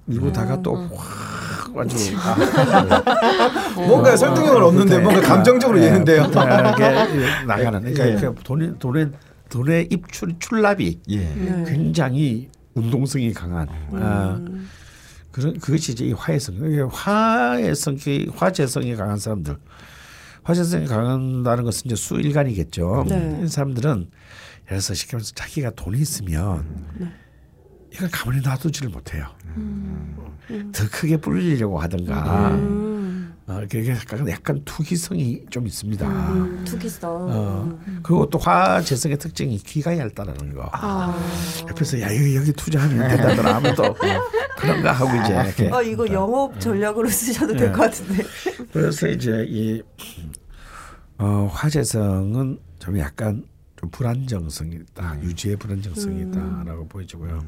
[0.08, 0.92] 이러다가 또확
[1.78, 2.16] 아주
[3.76, 6.24] 뭔가 설득력을 얻는데 뭔가 감정적으로 얘는데요.
[6.24, 6.90] 하게
[7.48, 8.16] 나가는 그러니까 예.
[8.16, 9.12] 그 돈의 돈의
[9.50, 11.18] 돈의 입출 출납이 예.
[11.18, 11.64] 네.
[11.68, 14.70] 굉장히 운동성이 강한 아, 음.
[15.32, 19.58] 그런 그것이 이제 이 화해성 이게 화해성이 화재성이 강한 사람들
[20.44, 23.06] 화재성이 강한다는 것은 이제 수일간이겠죠.
[23.08, 23.42] 네.
[23.44, 24.10] 이 사람들은 예를
[24.68, 26.66] 들어서 쉽게 말해서 자기가 돈이 있으면
[27.94, 29.28] 이걸 가만히 놔두지를 못해요.
[30.74, 33.36] 더 크게 불리려고 하든가 음.
[33.46, 36.08] 어, 그게 약간, 약간 투기성이 좀 있습니다.
[36.08, 36.64] 음.
[36.66, 37.28] 투기성.
[37.30, 40.70] 어, 그리고 또 화재성의 특징이 귀가 얇다라는 거.
[40.72, 41.14] 아.
[41.70, 43.96] 옆에서 야 여기, 여기 투자하면 된다더라 하면 또
[44.58, 47.72] 그런가 하고 이제 이렇게 아 이거 영업 전략으로 쓰셔도 될 네.
[47.74, 48.24] 것 같은데.
[48.72, 49.82] 그래서 이제 이
[51.18, 53.44] 어, 화재성은 좀 약간
[53.84, 57.44] 좀 불안정성이 있다, 유지의 불안정성이 있다라고 보여지고요.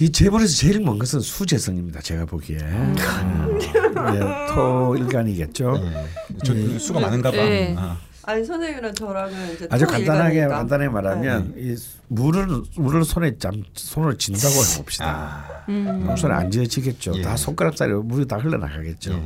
[0.00, 2.00] 이 재벌에서 제일 먼 것은 수재성입니다.
[2.00, 2.94] 제가 보기에 어,
[4.48, 5.74] 예, 토일간이겠죠.
[5.76, 6.06] 예.
[6.44, 7.36] 저 수가 많은가 봐.
[7.36, 7.74] 네.
[7.78, 7.98] 아.
[8.22, 10.46] 아니 선생님이랑 저랑은 이제 아주 또 간단하게.
[10.46, 11.76] 간단하게 말하면 이
[12.08, 15.64] 물을 물을 손에 잠 손을 쥔다고 해봅시다.
[15.68, 16.16] 음.
[16.16, 17.12] 손에 안 쥐어지겠죠.
[17.16, 17.22] 예.
[17.22, 19.12] 다 손가락 사이로 물이 다 흘러나가겠죠.
[19.12, 19.22] 예.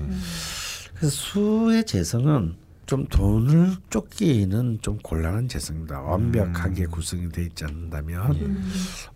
[0.97, 6.01] 그래서 수의 재성은 좀 돈을 쫓기는 좀 곤란한 재성입니다.
[6.03, 8.63] 완벽하게 구성이 되어 있지 않는다면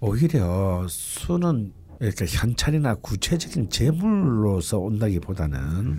[0.01, 5.99] 오히려 수는 이렇게 현찰이나 구체적인 재물로서 온다기보다는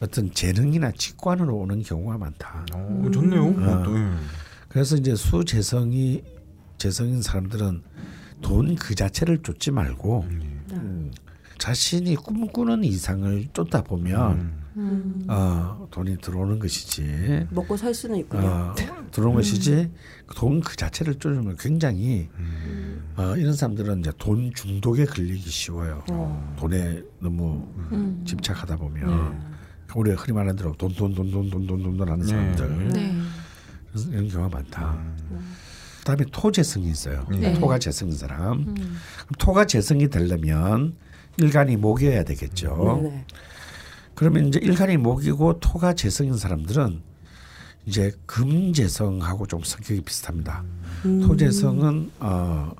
[0.00, 2.66] 어떤 재능이나 직관으로 오는 경우가 많다.
[2.72, 3.54] 어, 좋네요.
[3.54, 3.96] 그것도.
[3.96, 4.10] 예.
[4.68, 6.22] 그래서 이제 수 재성이
[6.78, 7.82] 재성인 사람들은
[8.42, 10.26] 돈 그 자체를 쫓지 말고
[10.72, 11.10] 음,
[11.58, 15.24] 자신이 꿈꾸는 이상을 쫓다 보면 음.
[15.28, 17.46] 어, 돈이 들어오는 것이지.
[17.50, 18.46] 먹고 살 수는 있군요.
[18.46, 18.74] 어,
[19.12, 19.90] 들어오는 것이지
[20.36, 22.28] 돈 그 자체를 줄이면 굉장히
[23.16, 26.02] 어, 이런 사람들은 이제 돈 중독에 걸리기 쉬워요.
[26.10, 26.54] 어.
[26.58, 28.22] 돈에 너무 음.
[28.26, 29.54] 집착하다 보면
[29.94, 32.30] 우리가 흔히 말하는 대로 돈 돈 돈 돈 돈 돈 돈 돈 하는 네.
[32.32, 33.16] 사람들 네.
[34.10, 34.98] 이런 경우가 많다.
[35.98, 37.24] 그다음에 토재성이 있어요.
[37.30, 37.54] 네.
[37.54, 38.52] 토가 재성인 사람.
[38.66, 38.96] 음.
[39.38, 40.96] 토가 재성이 되려면
[41.36, 43.00] 일간이 목이어야 되겠죠.
[43.02, 43.26] 네네.
[44.14, 47.02] 그러면 이제 일간이 목이고 토가 재성인 사람들은
[47.86, 50.64] 이제 금재성하고 좀 성격이 비슷합니다.
[51.04, 51.20] 음.
[51.20, 52.72] 토재성은 어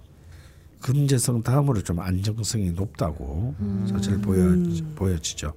[0.81, 3.55] 금재성 다음으로 좀 안정성이 높다고
[3.91, 4.55] 사실 보여
[4.95, 5.55] 보여지죠.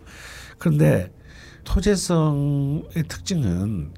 [0.57, 1.13] 그런데
[1.65, 3.91] 토재성의 특징은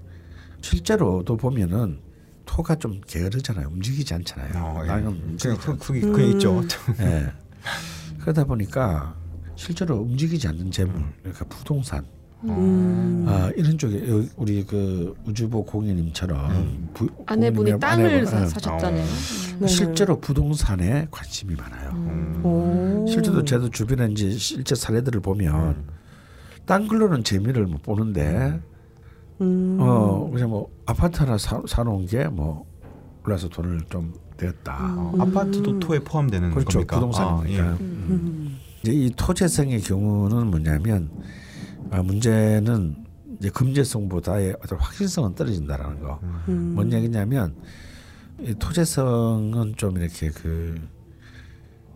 [0.61, 1.99] 실제로도 보면은
[2.45, 3.67] 토가 좀 게으르잖아요.
[3.67, 4.51] 움직이지 않잖아요.
[4.55, 4.87] 어, 예.
[4.87, 6.63] 나는 그냥 움직이지 그, 그게 그게 있죠.
[6.99, 7.31] 예.
[8.19, 9.15] 그러다 보니까
[9.59, 12.05] 실제로 움직이지 않는 재물, 그러니까 부동산,
[12.45, 13.25] 음.
[13.27, 14.01] 아, 이런 쪽에
[14.37, 18.47] 우리 그 우주보 공예님처럼 부, 아내분이 공예님 땅을 아내분, 사, 예.
[18.47, 19.05] 사셨잖아요.
[19.59, 19.67] 네.
[19.67, 21.91] 실제로 부동산에 관심이 많아요.
[21.91, 22.41] 음.
[22.45, 23.05] 오.
[23.09, 25.83] 실제로 저도 주변에 이제 실제 사례들을 보면
[26.65, 28.57] 딴 걸로는 재미를 못 보는데
[29.41, 29.77] 음.
[29.81, 32.65] 어 그냥 뭐 아파트 하나 사, 사놓은 게뭐
[33.25, 34.95] 올라서 돈을 좀 되었다.
[34.95, 36.95] 어, 아파트도 토에 포함되는 그렇죠 겁니까?
[36.95, 37.63] 부동산이니까.
[37.63, 38.68] 아, 예.
[38.79, 38.81] 음.
[38.81, 41.09] 이제 이 토재성의 경우는 뭐냐면
[41.91, 42.95] 아, 문제는
[43.39, 46.19] 이제 금재성보다의 어떤 확실성은 떨어진다라는 거.
[46.49, 46.73] 음.
[46.75, 47.55] 뭔 얘기냐면
[48.41, 50.99] 이 토재성은 좀 이렇게 그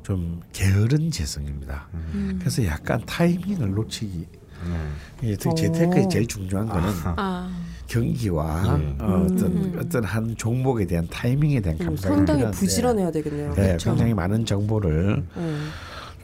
[0.03, 1.87] 좀 게으른 재성입니다.
[1.93, 2.37] 음.
[2.39, 4.27] 그래서 약간 타이밍을 놓치기.
[4.65, 4.93] 음.
[5.21, 5.55] 이게 특히 오.
[5.55, 7.49] 재테크의 제일 중요한 거는 아,
[7.87, 9.03] 경기와 예.
[9.03, 9.77] 어, 어떤 음.
[9.79, 13.53] 어떤 한 종목에 대한 타이밍에 대한 음, 감각이 상당히 부지런해야 되겠네요.
[13.55, 13.89] 네, 그쵸?
[13.91, 15.69] 굉장히 많은 정보를 음.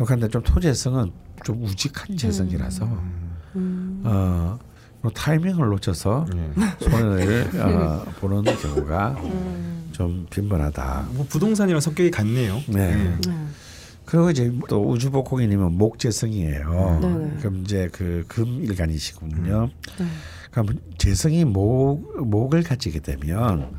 [0.06, 1.12] 그런데 좀 토재성은
[1.44, 2.86] 좀 우직한 재성이라서
[3.56, 4.02] 음.
[4.06, 4.60] 어,
[5.02, 6.86] 뭐 타이밍을 놓쳐서 예.
[6.86, 9.90] 손해를 어, 보는 경우가 음.
[9.92, 11.10] 좀 빈번하다.
[11.14, 12.62] 뭐 부동산이랑 성격이 같네요.
[12.68, 12.92] 네.
[12.92, 13.30] 예.
[13.30, 13.46] 네.
[14.06, 17.00] 그리고 이제 또 우주복공이님은 목재성이에요.
[17.02, 17.38] 네네.
[17.40, 19.70] 그럼 이제 그 금일간이시군요.
[20.00, 20.06] 네.
[20.50, 23.72] 그럼 재성이 목 목을 가지게 되면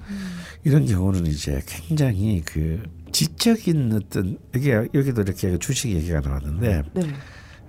[0.63, 2.81] 이런 경우는 이제 굉장히 그
[3.13, 7.03] 지적인 어떤 여기 여기도 이렇게 주식 얘기가 나왔는데 네.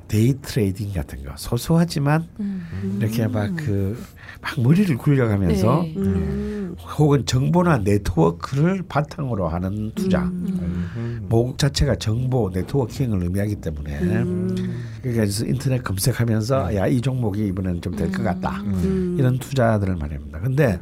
[0.07, 2.97] day trading 같은 거 소소하지만 음.
[3.01, 3.95] 이렇게 막 그
[4.41, 5.93] 막 머리를 굴려가면서 네.
[5.97, 6.75] 음.
[6.97, 10.23] 혹은 정보나 네트워크를 바탕으로 하는 투자.
[10.23, 11.25] 음.
[11.29, 14.55] 목 자체가 정보 네트워킹을 의미하기 때문에 음.
[15.03, 19.15] 그러니까 인터넷 검색하면서 야 이 종목이 이번에는 좀 될 것 같다 음.
[19.19, 20.39] 이런 투자들을 말합니다.
[20.39, 20.79] 근데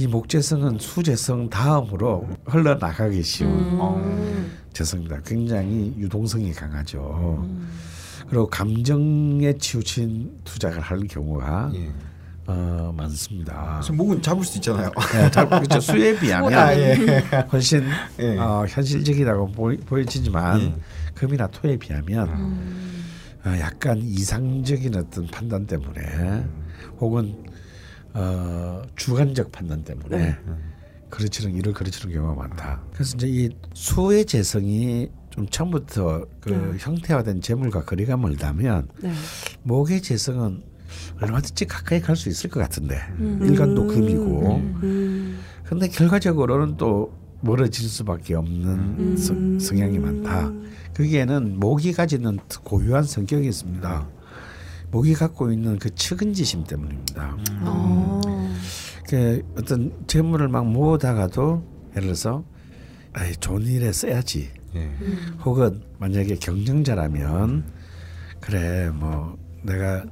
[0.00, 4.50] 이 목재성은 수재성 다음으로 흘러나가기 쉬운 음.
[4.72, 5.20] 재성입니다.
[5.26, 7.46] 굉장히 유동성이 강하죠.
[8.26, 11.90] 그리고 감정에 치우친 투자를 할 경우가 예.
[12.46, 13.74] 어, 많습니다.
[13.74, 14.90] 그래서 목은 잡을 수 있잖아요.
[15.12, 15.78] 네, 잘 그렇죠.
[15.80, 16.94] 수에 비하면 아, 예.
[17.52, 17.84] 훨씬
[18.20, 18.38] 예.
[18.38, 20.74] 어, 현실적이라고 보이, 보여지지만 예.
[21.14, 22.70] 금이나 토에 비하면
[23.44, 26.46] 어, 약간 이상적인 어떤 판단 때문에
[26.98, 27.49] 혹은
[28.14, 30.36] 어, 주관적 판단 때문에
[31.10, 32.80] 그렇지는 일을 그르치는 경우가 많다.
[32.92, 39.12] 그래서 이제 이 수의 재성이 좀 처음부터 그 형태화된 재물과 거리가 멀다면 네.
[39.62, 40.62] 목의 재성은
[41.20, 45.40] 얼마든지 가까이 갈 수 있을 것 같은데 일간도 금이고 음.
[45.64, 49.16] 근데 결과적으로는 또 멀어질 수밖에 없는 음.
[49.16, 50.50] 성, 성향이 많다.
[50.94, 54.08] 거기에는 목이 가지는 고유한 성격이 있습니다.
[54.90, 57.36] 목이 갖고 있는 그 측은지심 때문입니다.
[57.62, 58.20] 아.
[59.08, 62.44] 그 어떤 재물을 막 모으다가도 예를 들어서
[63.12, 64.50] 아이 좋은 일에 써야지.
[64.76, 64.90] 예.
[65.44, 67.64] 혹은 만약에 경쟁자라면
[68.40, 70.04] 그래 뭐 내가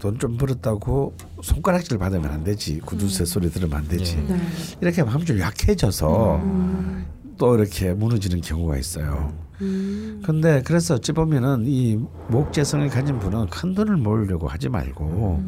[0.00, 4.32] 돈 좀 벌었다고 손가락질 받으면 안 되지 구두쇠 소리 들으면 안 되지 예.
[4.32, 4.40] 네.
[4.80, 7.06] 이렇게 하면 한줄 약해져서 음.
[7.40, 9.32] 또 이렇게 무너지는 경우가 있어요.
[9.62, 10.20] 음.
[10.24, 11.98] 근데 그래서 어찌 보면은 이
[12.28, 15.42] 목재성을 가진 분은 큰 돈을 모으려고 하지 말고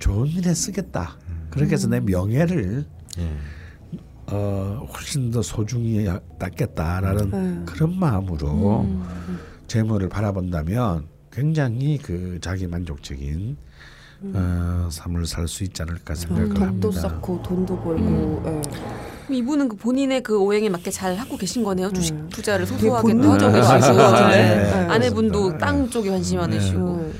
[0.00, 1.16] 좋은 일에 쓰겠다.
[1.50, 2.84] 그렇게 해서 내 명예를
[3.18, 3.30] 예.
[4.26, 6.04] 어, 훨씬 더 소중히
[6.40, 7.62] 닦겠다라는 네.
[7.64, 9.38] 그런 마음으로 음.
[9.68, 13.56] 재물을 바라본다면 굉장히 그 자기 만족적인
[14.34, 16.62] 어, 삶을 살 수 있지 않을까 생각을 음.
[16.62, 16.90] 합니다.
[16.90, 18.42] 쌓고 돈도 벌고.
[18.46, 19.09] 예.
[19.34, 21.92] 이분은 그 본인의 그 오행에 맞게 잘 하고 계신 거네요.
[21.92, 22.28] 주식 네.
[22.30, 24.28] 투자를 되게 소소하게 또 본능적인 하고.
[24.28, 24.56] 네.
[24.56, 24.72] 네.
[24.88, 25.58] 아내분도.
[25.58, 26.78] 땅 쪽에 관심이 많으시고.
[26.78, 27.14] 음.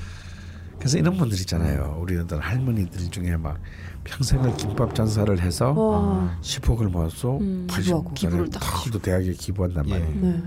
[0.78, 1.98] 그래서 이런 분들 있잖아요.
[2.00, 3.58] 우리 어떤 할머니들 중에 막
[4.04, 6.36] 평생을 김밥 전사를 해서 와.
[6.40, 9.90] 10억을 모아서 음, 80살에 기부를 딱다 대학에 기부한단 예.
[9.90, 10.20] 말이에요.
[10.22, 10.42] 네.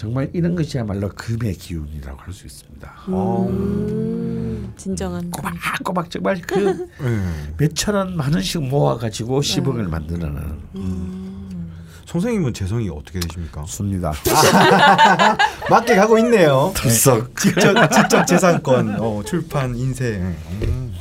[0.00, 2.90] 정말 이런 것이야말로 금의 기운이라고 할 수 있습니다.
[3.08, 4.72] 음.
[4.74, 7.54] 진정한 꼬박꼬박 정말 그 예.
[7.58, 10.26] 몇천 원, 만 원씩 모아가지고 10억을 만드는
[10.76, 11.70] 음.
[12.06, 13.62] 선생님은 재성이 어떻게 되십니까?
[13.66, 14.14] 습니다.
[15.68, 16.72] 맞게 가고 있네요.
[16.74, 17.36] 득석.
[17.38, 20.14] 직접 직접 재산권 어, 출판 인쇄.
[20.16, 20.94] 음.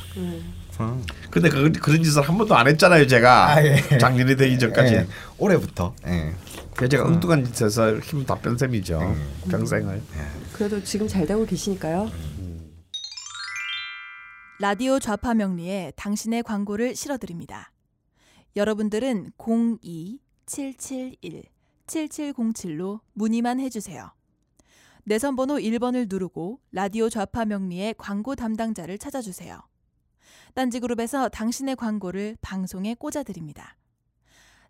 [0.80, 0.98] 아.
[1.30, 3.54] 근데 그, 그런 짓을 한 번도 안 했잖아요, 제가.
[3.56, 3.76] 아, 예.
[4.00, 4.94] 작년이 되기 전까지.
[4.96, 5.08] 예.
[5.38, 5.94] 올해부터.
[6.08, 6.34] 예.
[6.76, 9.00] 그래서 제가 엉뚱한 짓에서 힘 다 뺀 셈이죠.
[9.02, 9.30] 음.
[9.52, 10.02] 평생을.
[10.54, 12.10] 그래도 지금 잘 되고 계시니까요.
[14.62, 17.72] 라디오 좌파 명리에 당신의 광고를 실어드립니다.
[18.56, 19.32] 여러분들은
[21.88, 24.12] 02-771-7707로 문의만 해주세요.
[25.06, 29.60] 내선번호 1번을 누르고 라디오 좌파 명리의 광고 담당자를 찾아주세요.
[30.54, 33.76] 딴지그룹에서 당신의 광고를 방송에 꽂아드립니다.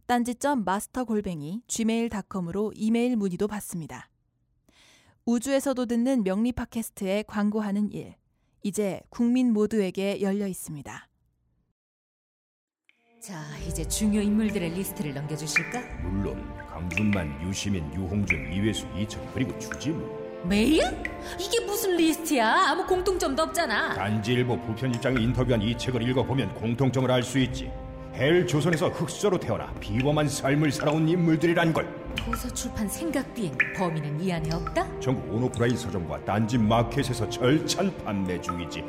[0.05, 4.09] 딴지점 마스터 골뱅이 gmail.com으로 이메일 문의도 받습니다.
[5.25, 8.15] 우주에서도 듣는 명리 팟캐스트에 광고하는 일.
[8.63, 11.07] 이제 국민 모두에게 열려 있습니다.
[13.21, 16.01] 자, 이제 중요 인물들의 리스트를 넘겨주실까?
[16.01, 20.83] 물론 강준만, 유시민, 유홍준, 이회수, 이철 그리고 주지무 메일?
[21.39, 22.69] 이게 무슨 리스트야?
[22.69, 23.93] 아무 공통점도 없잖아.
[23.95, 27.71] 딴지일보 부편집장이 인터뷰한 이 책을 읽어보면 공통점을 알 수 있지
[28.15, 34.49] 헬 조선에서 흙수저로 태어나 비범한 삶을 살아온 인물들이란 걸 도서 출판 생각비행 범인은 이 안에
[34.53, 34.99] 없다?
[34.99, 38.83] 전국 온오프라인 서점과 딴지 마켓에서 절찬 판매 중이지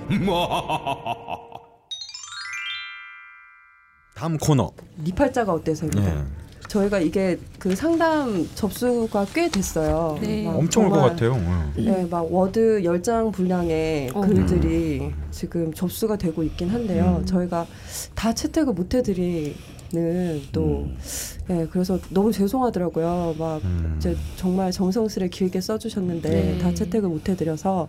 [4.16, 4.70] 다음 코너.
[5.02, 6.14] 니팔자가 어때서입니다.
[6.14, 6.24] 네.
[6.70, 10.16] 저희가 이게 그 상담 접수가 꽤 됐어요.
[10.22, 10.44] 네.
[10.44, 11.37] 막 엄청 올 것 같아요.
[11.78, 11.83] 예.
[11.83, 14.20] 네, 막 워드 열장 분량의 어.
[14.20, 17.16] 글들이 지금 접수가 되고 있긴 한데요.
[17.20, 17.26] 음.
[17.26, 17.66] 저희가
[18.14, 19.52] 다 채택을 못 해드리는
[20.53, 20.87] 또,
[21.48, 23.35] 네, 그래서 너무 죄송하더라고요.
[23.38, 23.94] 막 음.
[23.98, 26.59] 이제 정말 정성스레 길게 써주셨는데 네.
[26.59, 27.88] 다 채택을 못 해드려서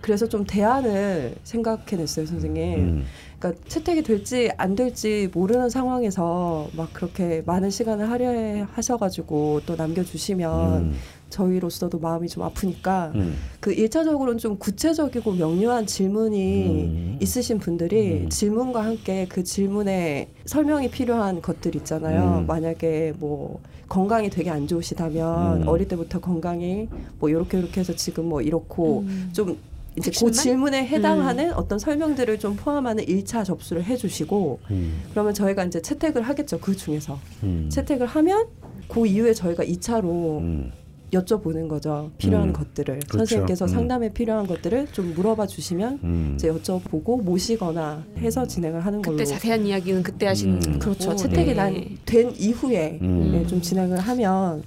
[0.00, 2.78] 그래서 좀 대안을 생각해냈어요, 선생님.
[2.78, 3.04] 음.
[3.38, 10.94] 그러니까 채택이 될지 안 될지 모르는 상황에서 막 그렇게 많은 시간을 할애하셔가지고 또 남겨주시면 음.
[11.30, 13.36] 저희로서도 마음이 좀 아프니까 음.
[13.60, 17.18] 그 일차적으로는 좀 구체적이고 명료한 질문이 음.
[17.20, 18.28] 있으신 분들이 음.
[18.28, 22.40] 질문과 함께 그 질문에 설명이 필요한 것들 있잖아요.
[22.40, 22.46] 음.
[22.46, 25.68] 만약에 뭐 건강이 되게 안 좋으시다면 음.
[25.68, 29.30] 어릴 때부터 건강이 뭐 이렇게 이렇게 해서 지금 뭐 이렇고 음.
[29.32, 29.56] 좀
[29.98, 30.30] 이제 그?
[30.30, 35.02] 질문에 해당하는 어떤 설명들을 좀 포함하는 일차 접수를 해주시고 음.
[35.10, 36.60] 그러면 저희가 이제 채택을 하겠죠.
[36.60, 37.68] 그 중에서 음.
[37.70, 38.46] 채택을 하면
[38.88, 40.72] 그 이후에 저희가 이차로 음.
[41.12, 42.10] 여쭤보는 거죠.
[42.18, 42.52] 필요한 음.
[42.52, 43.18] 것들을 그렇죠.
[43.18, 43.68] 선생님께서 음.
[43.68, 46.32] 상담에 필요한 것들을 좀 물어봐 주시면 음.
[46.34, 49.16] 이제 여쭤보고 모시거나 해서 진행을 하는 걸로.
[49.16, 50.78] 그때 자세한 이야기는 그때 하시는 음.
[50.78, 51.10] 그렇죠.
[51.10, 51.16] 거고.
[51.16, 51.54] 채택이 네.
[51.54, 53.30] 난된 이후에 음.
[53.32, 54.62] 네, 좀 진행을 하면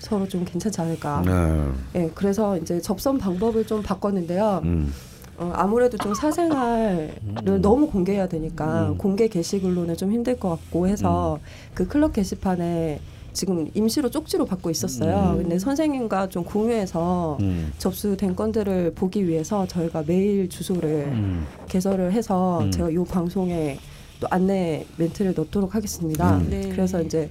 [0.00, 1.22] 서로 좀 괜찮지 않을까.
[1.24, 2.00] 네.
[2.00, 4.60] 예, 그래서 이제 접선 방법을 좀 바꿨는데요.
[4.64, 4.92] 음.
[5.38, 8.98] 어, 아무래도 좀 사생활을 너무 공개해야 되니까 음.
[8.98, 11.38] 공개 게시글로는 좀 힘들 것 같고 해서
[11.74, 13.00] 그 클럽 게시판에
[13.32, 15.32] 지금 임시로 쪽지로 받고 있었어요.
[15.32, 15.42] 음.
[15.42, 17.72] 근데 선생님과 좀 공유해서 음.
[17.78, 21.46] 접수된 건들을 보기 위해서 저희가 메일 주소를 음.
[21.68, 22.70] 개설을 해서 음.
[22.70, 23.78] 제가 이 방송에
[24.20, 26.38] 또 안내 멘트를 넣도록 하겠습니다.
[26.38, 26.48] 음.
[26.50, 26.68] 네.
[26.70, 27.30] 그래서 이제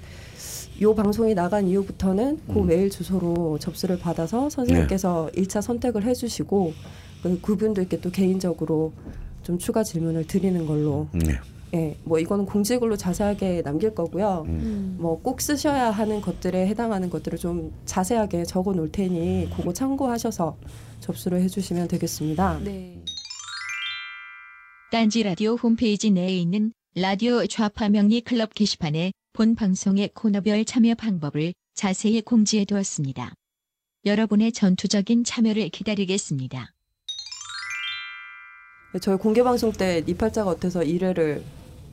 [0.81, 2.67] 요 방송이 나간 이후부터는 그 음.
[2.67, 6.73] 메일 주소로 접수를 받아서 선생님께서 일 1차 선택을 해주시고
[7.23, 8.93] 그 그분들께 또 개인적으로
[9.43, 11.39] 좀 추가 질문을 드리는 걸로 네.
[11.73, 14.43] 예, 뭐 이거는 공지글로 자세하게 남길 거고요.
[14.47, 14.49] 음.
[14.49, 14.97] 음.
[14.99, 20.57] 뭐꼭 쓰셔야 하는 것들에 해당하는 것들을 좀 자세하게 적어 놓을 테니 그거 참고하셔서
[21.01, 22.59] 접수를 해주시면 되겠습니다.
[22.63, 23.03] 네.
[24.91, 31.53] 딴지 라디오 홈페이지 내에 있는 라디오 좌파 명리 클럽 게시판에 본 방송의 코너별 참여 방법을
[31.75, 33.33] 자세히 공지해 두었습니다.
[34.05, 36.73] 여러분의 전투적인 참여를 기다리겠습니다.
[39.01, 41.41] 저희 공개 방송 때 니팔자가 어때서 1회를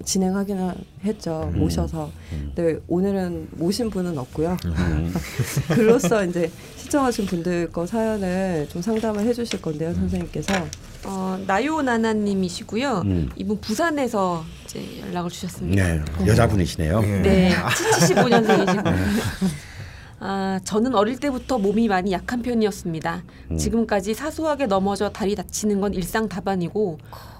[0.04, 0.72] 진행하기는
[1.04, 1.50] 했죠.
[1.52, 1.60] 음.
[1.60, 2.10] 모셔서.
[2.32, 2.52] 음.
[2.54, 4.56] 근데 오늘은 모신 분은 없고요.
[4.66, 5.14] 음.
[5.74, 10.52] 글로써 이제 시청하신 분들 거 사연을 좀 상담을 해주실 건데요, 선생님께서.
[11.06, 13.02] 어, 나요나나님이시고요.
[13.04, 13.30] 음.
[13.36, 15.86] 이분 부산에서 이제 연락을 주셨습니다.
[15.86, 16.02] 네.
[16.26, 17.02] 여자분이시네요.
[17.04, 17.22] 예.
[17.22, 18.84] 네, 75년생이시고.
[20.20, 23.22] 아, 저는 어릴 때부터 몸이 많이 약한 편이었습니다.
[23.50, 23.56] 음.
[23.56, 26.98] 지금까지 사소하게 넘어져 다리 다치는 건 일상 다반이고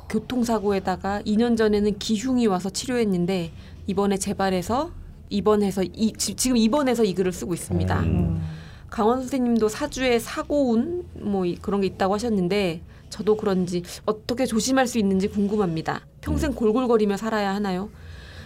[0.09, 3.53] 교통사고에다가 2년 전에는 기흉이 와서 치료했는데
[3.87, 4.91] 이번에 재발해서
[5.31, 8.01] 입원해서 이, 지- 지금 입원해서 이 글을 쓰고 있습니다.
[8.01, 8.43] 음.
[8.91, 14.99] 강원 선생님도 사주에 사고운 뭐 이- 그런 게 있다고 하셨는데 저도 그런지 어떻게 조심할 수
[14.99, 16.01] 있는지 궁금합니다.
[16.21, 17.89] 평생 골골거리며 살아야 하나요?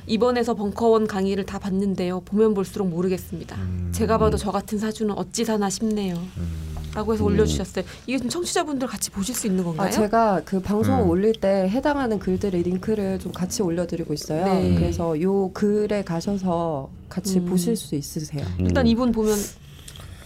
[0.08, 2.20] 입원해서 벙커원 강의를 다 봤는데요.
[2.20, 3.56] 보면 볼수록 모르겠습니다.
[3.56, 3.90] 음.
[3.92, 6.14] 제가 봐도 저 같은 사주는 어찌 사나 싶네요.
[6.14, 6.68] 음.
[6.94, 7.84] 라고 해서 올려주셨어요.
[8.06, 9.88] 이게 좀 청취자분들 같이 보실 수 있는 건가요?
[9.88, 11.10] 아, 제가 그 방송을 음.
[11.10, 14.44] 올릴 때 해당하는 글들의 링크를 좀 같이 올려드리고 있어요.
[14.46, 14.74] 네.
[14.74, 17.44] 그래서 요 글에 가셔서 같이 음.
[17.44, 18.44] 보실 수 있으세요.
[18.58, 18.88] 일단 음.
[18.88, 19.36] 이분 보면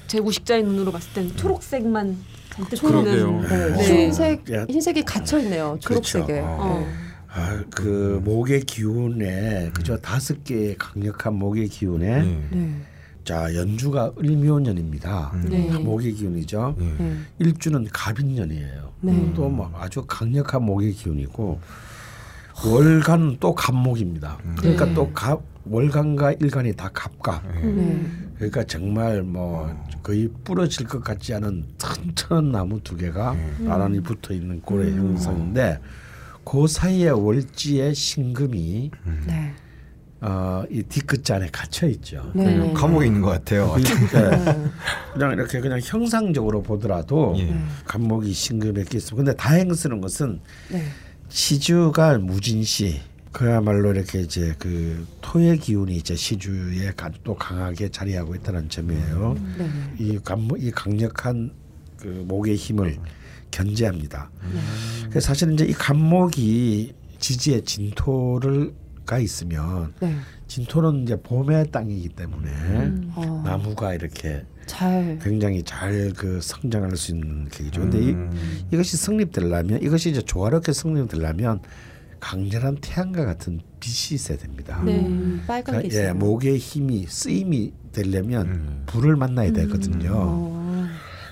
[0.06, 2.16] 제 우식자의 눈으로 봤을 땐 초록색만
[2.54, 4.04] 잔뜩 네, 네.
[4.04, 4.66] 흰색 야.
[4.68, 5.76] 흰색이 갇혀 있네요.
[5.80, 6.24] 초록색에.
[6.26, 6.46] 그렇죠.
[6.46, 6.78] 어.
[6.78, 7.11] 네.
[7.34, 12.48] 아, 그 목의 기운에 그저 다섯 개의 강력한 목의 기운에 네.
[12.50, 12.74] 네.
[13.24, 15.30] 자 연주가 을묘년입니다.
[15.34, 15.46] 음.
[15.48, 15.78] 네.
[15.78, 16.76] 목의 기운이죠.
[16.78, 16.84] 예.
[17.02, 17.16] 네.
[17.38, 18.92] 일주는 갑인년이에요.
[19.00, 19.32] 네.
[19.34, 21.58] 또뭐 아주 강력한 목의 기운이고
[22.66, 24.38] 월간은 또 갑목입니다.
[24.58, 24.94] 그러니까 네.
[24.94, 27.42] 또갑 월간과 일간이 다 갑과.
[27.62, 28.06] 네.
[28.36, 34.60] 그러니까 정말 뭐 거의 부러질 것 같지 않은 튼튼한 나무 두 개가 나란히 붙어 있는
[34.60, 35.78] 고래 형상인데
[36.44, 38.90] 그 사이에 월지의 신금이
[39.26, 39.54] 네.
[40.20, 42.30] 어, 이 뒤끝자 안에 갇혀 있죠.
[42.34, 42.56] 네.
[42.56, 42.72] 네.
[42.72, 43.74] 감옥에 있는 것 같아요.
[43.76, 44.70] 네.
[45.12, 47.54] 그냥 이렇게 그냥 형상적으로 보더라도 예.
[47.86, 49.16] 간목이 신금에 끼있어.
[49.16, 50.40] 근데 다행스러운 것은
[50.70, 50.84] 네.
[51.28, 53.00] 시주가 무진시
[53.32, 59.36] 그야말로 이렇게 이제 그 토의 기운이 이제 시주에 가- 또 강하게 자리하고 있다는 점이에요.
[59.58, 59.68] 네.
[59.98, 61.50] 이 간목 이 강력한
[61.98, 62.96] 그 목의 힘을
[63.52, 64.30] 견제합니다.
[65.08, 68.74] 그래서 사실은 이제 이 간목이 지지의 진토를
[69.06, 70.16] 가 있으면 네.
[70.46, 72.50] 진토는 이제 봄의 땅이기 때문에
[73.16, 77.80] 어, 나무가 이렇게 잘 굉장히 잘 그 성장할 수 있는 계기죠.
[77.80, 78.30] 근데 이, 음.
[78.72, 81.60] 이것이 성립되려면 이것이 이제 조화롭게 성립되려면
[82.20, 84.80] 강렬한 태양과 같은 빛이 있어야 됩니다.
[84.84, 85.00] 네.
[85.00, 86.14] 음, 빨간 게 그러니까 예, 있어요.
[86.14, 88.82] 목의 힘이 쓰임이 되려면 음.
[88.86, 90.12] 불을 만나야 되거든요.
[90.14, 90.86] 어,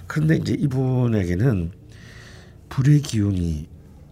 [0.08, 1.70] 그런데 이제 이분에게는
[2.70, 3.68] 불의 기운이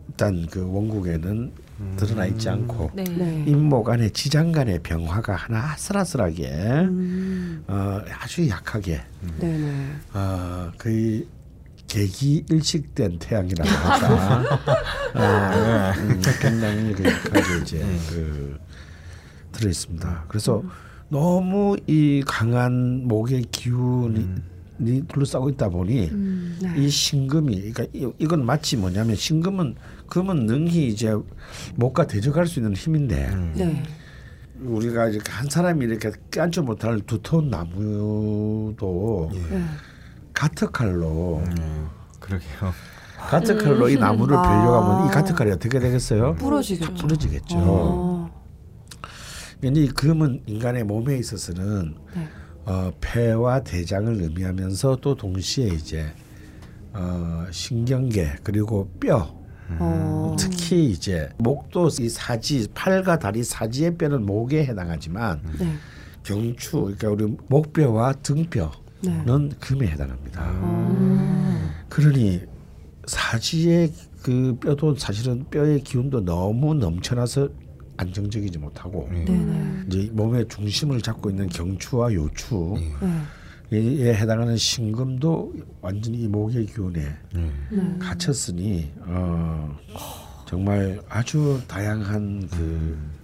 [0.08, 1.52] 일단 그 원국에는
[1.96, 3.04] 드러나 있지 않고 네.
[3.04, 3.44] 네.
[3.46, 9.00] 임목 안에 지장 간의 병화가 하나 아슬아슬하게 음, 어, 아주 약하게
[9.38, 9.86] 네네.
[10.12, 11.26] 어, 거의
[11.86, 14.58] 계기 일식된 태양이라고 할까
[15.14, 18.58] 어, 음, 굉장히 그 약하게 이제 그
[19.52, 20.24] 들어 있습니다.
[20.28, 20.62] 그래서
[21.08, 24.28] 너무 이 강한 목의 기운이 이
[25.08, 26.10] 둘러싸고 있다 보니
[26.62, 26.74] 네.
[26.76, 29.74] 이 신금이 그러니까 이, 이건 마치 뭐냐면 신금은
[30.06, 31.14] 금은 능히 이제
[31.74, 33.82] 목과 대적할 수 있는 힘인데 네.
[34.60, 39.64] 우리가 이렇게 한 사람이 이렇게 깐지 못할 두터운 나무도 네.
[40.32, 41.88] 가트 칼로 음,
[42.20, 42.72] 그러게요.
[43.18, 44.42] 가트 칼로 이 나무를 아.
[44.42, 46.34] 베려고 하면 이 가트 칼이 어떻게 되겠어요?
[46.34, 46.94] 부러지겠죠.
[46.94, 47.56] 부러지겠죠.
[47.58, 48.30] 어,
[49.60, 52.28] 근데 이 금은 인간의 몸에 있어서는 네.
[52.68, 56.04] 어, 폐와 대장을 의미하면서 또 동시에 이제
[56.92, 59.34] 어, 신경계 그리고 뼈
[59.78, 65.76] 어, 특히 이제 목도 이 사지 팔과 다리 사지의 뼈는 목에 해당하지만 네.
[66.22, 68.68] 경추 그러니까 우리 목뼈와 등뼈는
[69.02, 69.48] 네.
[69.60, 70.42] 금에 해당합니다.
[70.60, 72.42] 어, 그러니
[73.06, 77.48] 사지의 그 뼈도 사실은 뼈의 기운도 너무 넘쳐나서
[77.98, 79.84] 안정적이지 못하고 네네.
[79.88, 82.78] 이제 몸의 중심을 잡고 있는 경추와 요추에
[83.70, 84.14] 네.
[84.14, 87.98] 해당하는 신금도 완전히 이 목의 기운에 네.
[87.98, 89.76] 갇혔으니 어,
[90.46, 92.48] 정말 아주 다양한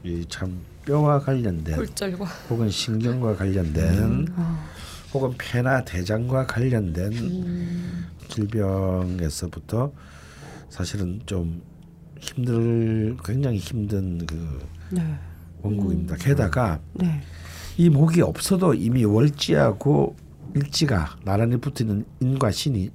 [0.02, 4.58] 그이참 뼈와 관련된 골절과 혹은 신경과 관련된 어,
[5.14, 9.92] 혹은 폐나 대장과 관련된 질병에서부터
[10.68, 11.62] 사실은 좀
[12.24, 14.58] 힘들 굉장히 힘든 그
[14.90, 15.02] 네.
[15.62, 16.16] 원국입니다.
[16.16, 17.20] 게다가 네.
[17.76, 20.16] 이 목이 없어도 이미 월지하고
[20.54, 22.90] 일지가 나란히 붙는 인과 신이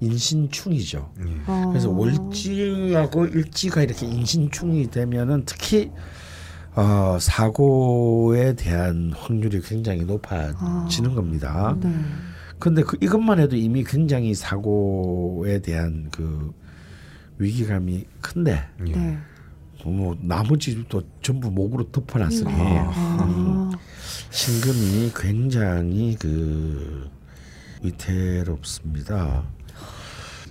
[0.00, 1.10] 인신충이죠.
[1.46, 5.90] 어, 그래서 월지하고 일지가 이렇게 인신충이 되면은 특히
[6.74, 11.76] 어, 사고에 대한 확률이 굉장히 높아지는 겁니다.
[11.80, 11.90] 네.
[12.58, 16.52] 근데 그 이것만 해도 이미 굉장히 사고에 대한 그
[17.38, 19.18] 위기감이 큰데 네.
[19.84, 23.70] 뭐 나머지도 전부 목으로 덮어놨으니 아,
[24.30, 27.08] 신금이 굉장히 그
[27.82, 29.44] 위태롭습니다.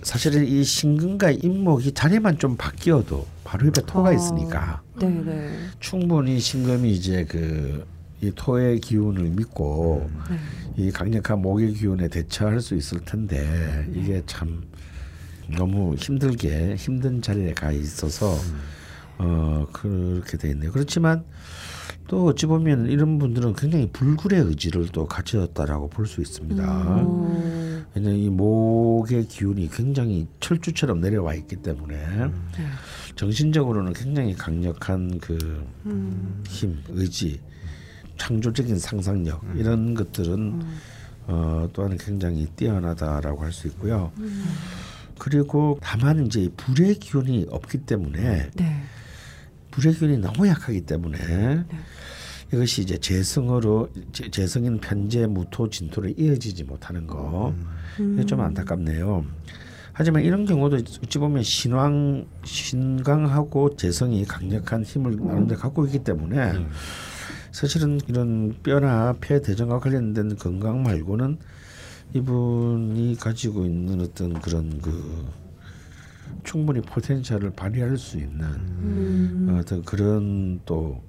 [0.02, 4.12] 사실은 이 신금과 임목이 자리만 좀 바뀌어도 바로 옆에 토가 어.
[4.12, 5.56] 있으니까 네네.
[5.80, 10.38] 충분히 신금이 이제 그 이 토의 기운을 믿고 네.
[10.84, 14.64] 이 강력한 목의 기운에 대처할 수 있을 텐데 이게 참
[15.54, 18.36] 너무 힘들게 힘든 자리에 가 있어서
[19.18, 20.72] 어 그렇게 돼 있네요.
[20.72, 21.24] 그렇지만
[22.08, 26.62] 또 어찌 보면 이런 분들은 굉장히 불굴의 의지를 또 가졌다라고 볼 수 있습니다.
[26.64, 31.96] 어, 왜냐하면 이 목의 기운이 굉장히 철주처럼 내려와 있기 때문에
[33.16, 35.66] 정신적으로는 굉장히 강력한 그
[36.46, 37.40] 힘, 의지,
[38.18, 40.62] 창조적인 상상력 이런 것들은
[41.28, 44.12] 어, 또한 굉장히 뛰어나다라고 할 수 있고요.
[45.18, 48.82] 그리고 다만 이제 불의 기운이 없기 때문에 네.
[49.70, 51.64] 불의 기운이 너무 약하기 때문에
[52.52, 57.52] 이것이 이제 재성으로 재- 재성인 편재 무토 진토로 이어지지 못하는 거.
[57.98, 59.24] 이게 좀 안타깝네요.
[59.92, 66.66] 하지만 이런 경우도 어찌 보면 신왕 신강하고 재성이 강력한 힘을 나름대 로 갖고 있기 때문에
[67.50, 71.38] 사실은 이런 뼈나 폐 대정과 관련된 건강 말고는
[72.14, 75.26] 이분이 가지고 있는 어떤 그런 그
[76.44, 81.04] 충분히 포텐셜을 발휘할 수 있는 어떤 그런 또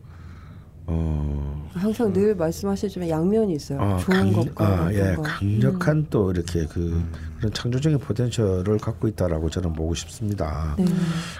[0.90, 3.82] 어, 항상 늘 말씀하시지만 양면이 있어요.
[3.82, 5.22] 아, 좋은 강- 것과 아, 예, 것.
[5.24, 7.04] 강력한 또 이렇게 그
[7.38, 10.76] 그런 창조적인 포텐셜을 갖고 있다라고 저는 보고 싶습니다.
[10.78, 10.86] 네.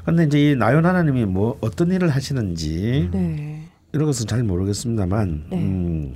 [0.04, 3.70] 그런데 이제 이 나연 하나님이 뭐 어떤 일을 하시는지 네.
[3.94, 5.58] 이런 것은 잘 모르겠습니다만 네.
[5.64, 6.14] 음,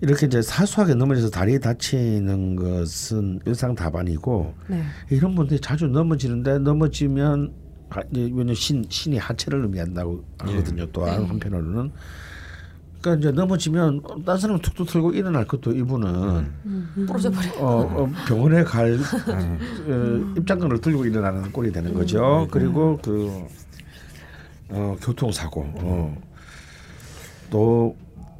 [0.00, 4.82] 이렇게 이제 사소하게 넘어져서 다리 다치는 것은 일상 다반이고 네.
[5.10, 7.52] 이런 분들이 자주 넘어지는데 넘어지면
[7.90, 10.86] 하- 이제 왜냐면 신 신이 하체를 의미한다고 하거든요.
[10.92, 11.92] 또한 한편으로는
[13.00, 16.46] 그러니까 이제 넘어지면 딴 사람 툭툭 털고 일어날 것도 이분은
[17.06, 17.48] 부러져 버려.
[17.58, 18.94] 어, 어, 병원에 갈
[19.28, 22.48] 어, 입장권을 들고 일어나는 꼴이 되는 거죠.
[22.50, 23.44] 그리고 그
[24.70, 26.22] 어, 교통사고 어,
[27.50, 27.94] 또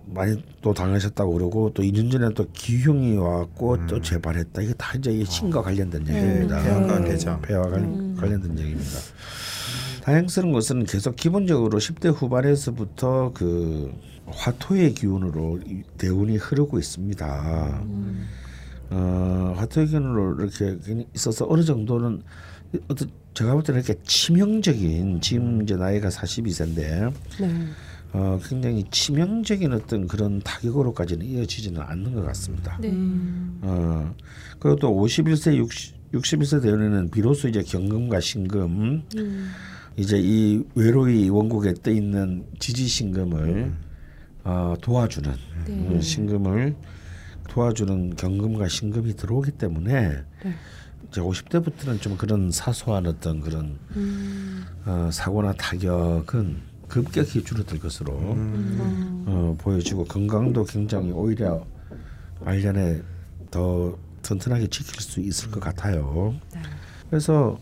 [0.06, 4.62] 많이 또 당하셨다고 그러고 또 2년 전에 또 기흉이 왔고 또 재발했다.
[4.62, 6.62] 이게 다 이제 이 신과 관련된 얘기입니다.
[6.62, 7.38] 폐하가 어, 되죠.
[7.42, 8.90] 폐와 관- 관련된 얘기입니다.
[10.02, 13.92] 다행스러운 것은 계속 기본적으로 10대 후반에서부터 그
[14.26, 17.82] 화토의 기운으로 이 대운이 흐르고 있습니다.
[18.90, 20.76] 어, 화토의 기운으로 이렇게
[21.14, 22.22] 있어서 어느 정도는
[22.88, 27.66] 어떤 제가 볼 때는 이렇게 치명적인 지금 이제 나이가 42세인데 네.
[28.14, 32.78] 어, 굉장히 치명적인 어떤 그런 타격으로까지는 이어지지는 않는 것 같습니다.
[32.80, 32.92] 네.
[33.60, 34.14] 어,
[34.60, 39.02] 그리고 또 51세, 60, 61세 되면은 비로소 이제 경금과 신금,
[39.96, 43.72] 이제 이 외로이 원국에 떠 있는 지지 신금을
[44.44, 45.32] 어, 도와주는
[45.70, 46.76] 음, 신금을
[47.48, 50.22] 도와주는 경금과 신금이 들어오기 때문에
[51.10, 53.76] 이제 50대부터는 좀 그런 사소한 어떤 그런
[54.86, 61.66] 어, 사고나 타격은 급격히 줄어들 것으로 어, 보여지고 건강도 굉장히 오히려
[62.44, 63.00] 말년에
[63.50, 66.36] 더 튼튼하게 지킬 수 있을 것 같아요.
[67.10, 67.58] 그래서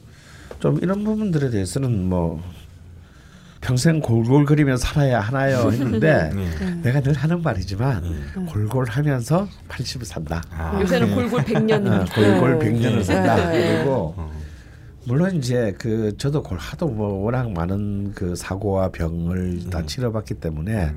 [0.60, 2.42] 좀 이런 부분들에 대해서는 뭐
[3.62, 6.30] 평생 골골거리며 살아야 하나요 했는데
[6.82, 10.42] 내가 늘 하는 말이지만 골골하면서 80을 산다.
[10.50, 12.14] 아, 요새는 골골 어, 100년입니다.
[12.14, 12.70] 골골 네.
[12.70, 13.50] 100년을 산다.
[13.50, 13.78] 네.
[13.78, 14.14] 그리고
[15.04, 20.94] 물론 이제 그 저도 골 하도 뭐 워낙 많은 그 사고와 병을 다 치러봤기 때문에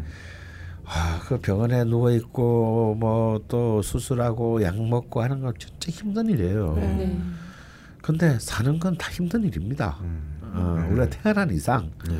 [0.86, 6.74] 아, 그 병원에 누워 있고 뭐 또 수술하고 약 먹고 하는 건 진짜 힘든 일이에요.
[6.76, 7.20] 네.
[8.02, 9.98] 근데 사는 건 다 힘든 일입니다.
[10.42, 12.16] 어, 우리가 태어난 이상 예.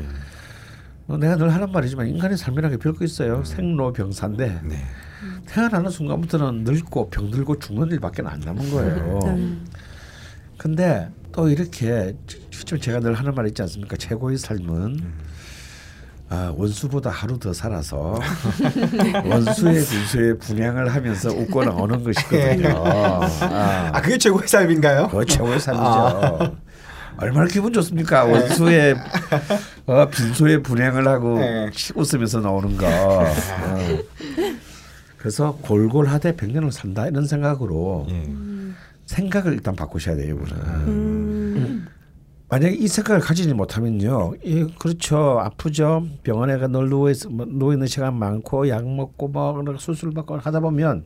[1.08, 3.44] 어, 내가 늘 하는 말이지만 인간의 삶이라는 게 별거 있어요.
[3.44, 4.76] 생로병사인데 네.
[5.46, 9.18] 태어나는 순간부터는 늙고 병들고 죽는 일밖에 안 남은 거예요.
[9.24, 9.56] 네.
[10.58, 12.16] 근데 또 이렇게
[12.50, 13.94] 지금 제가 늘 하는 말 있지 않습니까?
[13.96, 15.26] 최고의 삶은
[16.30, 18.18] 아, 원수보다 하루 더 살아서
[19.24, 22.68] 원수의 분수에 분양을 하면서 웃고 나오는 것이거든요.
[22.84, 25.08] 아, 아 그게 최고의 삶인가요?
[25.08, 26.56] 그 최고의 삶이죠.
[27.18, 28.24] 얼마나 기분 좋습니까?
[28.24, 28.96] 원수의
[29.84, 31.70] 어, 빈소에 분양을 하고 네.
[31.94, 32.86] 웃으면서 나오는 거.
[32.88, 33.24] 어.
[35.18, 38.24] 그래서 골골하되 백년을 산다 이런 생각으로 예.
[39.06, 40.56] 생각을 일단 바꾸셔야 돼요, 이분은.
[40.88, 41.15] 음.
[42.56, 48.18] 만약에 이 생각을 가지지 못하면요, 예, 그렇죠, 아프죠, 병원에 가늘 누워 있 누워 있는 시간
[48.18, 51.04] 많고 약 먹고 뭐 수술 받고 하다 보면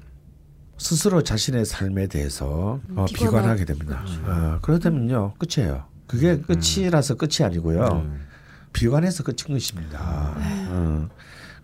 [0.78, 4.04] 스스로 자신의 삶에 대해서 어, 비관하게 됩니다.
[4.24, 5.86] 어, 그러다면요, 끝이에요.
[6.06, 8.06] 그게 끝이라서 끝이 아니고요,
[8.72, 10.34] 비관해서 끝인 것입니다.
[10.68, 11.08] 어.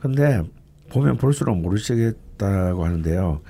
[0.01, 0.43] 근데
[0.91, 3.41] 보면 볼수록 모르시겠다고 하는데요.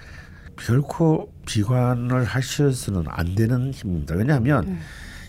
[0.59, 4.14] 결코 비관을 하셔서는 안 되는 힘입니다.
[4.14, 4.78] 왜냐하면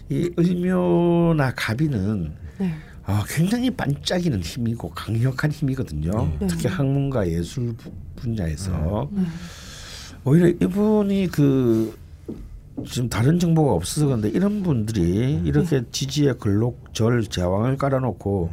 [0.09, 2.73] 이 을묘나 갑이는 네.
[3.05, 6.11] 아, 굉장히 반짝이는 힘이고 강력한 힘이거든요.
[6.47, 9.09] 특히 학문과 예술 부- 분야에서
[10.23, 11.97] 오히려 이분이 그
[12.85, 18.51] 지금 다른 정보가 없어서 그런데 이런 분들이 이렇게 지지에 글록절 제왕을 깔아놓고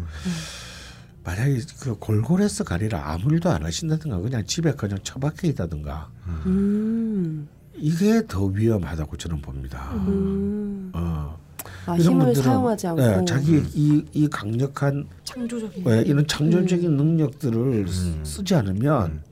[1.24, 6.10] 만약에 그 골골해서 가리라 아무 일도 안 하신다든가 그냥 집에 그냥 처박혀 있다든가
[6.46, 7.48] 음.
[7.76, 9.90] 이게 더 위험하다고 저는 봅니다.
[9.94, 10.90] 음.
[10.94, 11.42] 어.
[11.86, 15.84] 아, 이런 힘을 분들은 사용하지 않고 네, 자기 이, 이 강력한 창조적인.
[15.84, 19.22] 네, 이런 창조적인 능력들을 쓰- 쓰지 않으면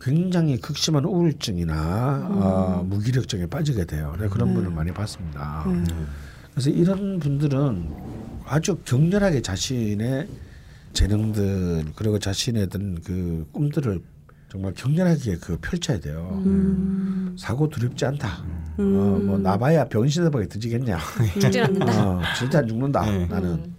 [0.00, 2.38] 굉장히 극심한 우울증이나 음.
[2.42, 4.14] 어, 무기력증에 빠지게 돼요.
[4.18, 4.54] 내가 그런 네.
[4.54, 5.64] 분을 많이 봤습니다.
[5.68, 5.84] 네.
[6.52, 7.88] 그래서 이런 분들은
[8.46, 10.26] 아주 격렬하게 자신의
[10.92, 14.00] 재능들 그리고 자신의 어떤 그 꿈들을
[14.50, 16.42] 정말 격렬하게 그 펼쳐야 돼요.
[16.44, 17.36] 음.
[17.38, 18.42] 사고 두렵지 않다.
[18.80, 18.96] 음.
[18.98, 20.98] 어, 뭐 나봐야 병신에밖에 드지겠냐.
[21.40, 22.08] 죽진 않는다.
[22.08, 23.06] 어, 절대 안 죽는다.
[23.06, 23.26] 네.
[23.26, 23.76] 나는 음.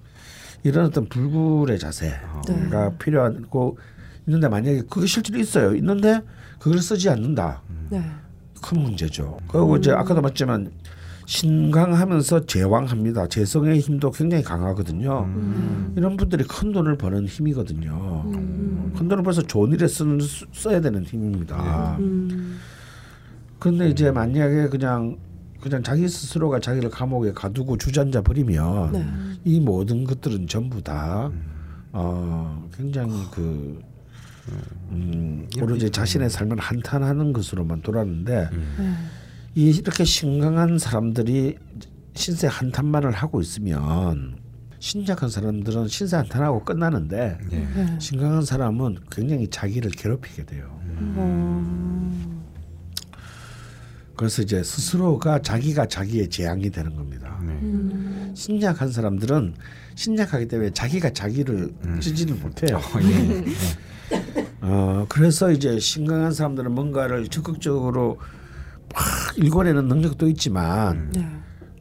[0.64, 2.98] 이런 어떤 불굴의 자세가 네.
[3.00, 3.78] 필요하고
[4.28, 5.76] 있는데 만약에 그게 실제로 있어요.
[5.76, 6.22] 있는데
[6.58, 7.62] 그걸 쓰지 않는다.
[7.90, 8.02] 네.
[8.62, 9.40] 큰 문제죠.
[9.50, 10.72] 그리고 이제 아까도 말했지만
[11.26, 13.28] 신강하면서 제왕합니다.
[13.28, 15.24] 재성의 힘도 굉장히 강하거든요.
[15.26, 15.94] 음.
[15.96, 18.24] 이런 분들이 큰 돈을 버는 힘이거든요.
[18.28, 18.94] 음.
[18.98, 20.20] 큰 돈을 벌써 좋은 일에 쓰는
[20.52, 21.98] 써야 되는 힘입니다.
[22.00, 22.58] 음.
[23.60, 25.18] 그런데 이제 만약에 그냥
[25.62, 29.06] 그냥 자기 스스로가 자기를 감옥에 가두고 주저앉아 버리면 네.
[29.46, 31.32] 이 모든 것들은 전부 다
[31.92, 33.80] 어, 굉장히 그
[34.90, 38.94] 음, 오로지 자신의 삶을 한탄하는 것으로만 돌아는데 네.
[39.56, 41.58] 이 이렇게 신강한 사람들이
[42.14, 44.38] 신세 한탄만을 하고 있으면
[44.80, 47.68] 신약한 사람들은 신세 한탄하고 끝나는데 네.
[47.76, 47.99] 네.
[47.99, 50.80] 신강한 사람은 굉장히 자기를 괴롭히게 돼요.
[50.97, 52.41] 어.
[54.16, 57.39] 그래서 이제 스스로가 자기가 자기의 재앙이 되는 겁니다.
[57.41, 57.54] 네.
[57.54, 58.32] 음.
[58.36, 59.56] 신약한 사람들은
[59.95, 62.80] 신약하기 때문에 자기가 자기를 찌지를 못해요.
[63.02, 63.45] 예.
[64.62, 68.20] 어, 그래서 이제 신강한 사람들은 뭔가를 적극적으로
[68.94, 69.04] 막
[69.38, 71.28] 일궈내는 능력도 있지만 네.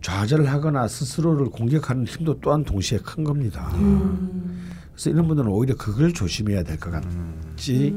[0.02, 3.70] 좌절하거나 스스로를 공격하는 힘도 또한 동시에 큰 겁니다.
[3.74, 4.68] 음.
[4.92, 7.94] 그래서 이런 분들은 오히려 그걸 조심해야 될 것 같지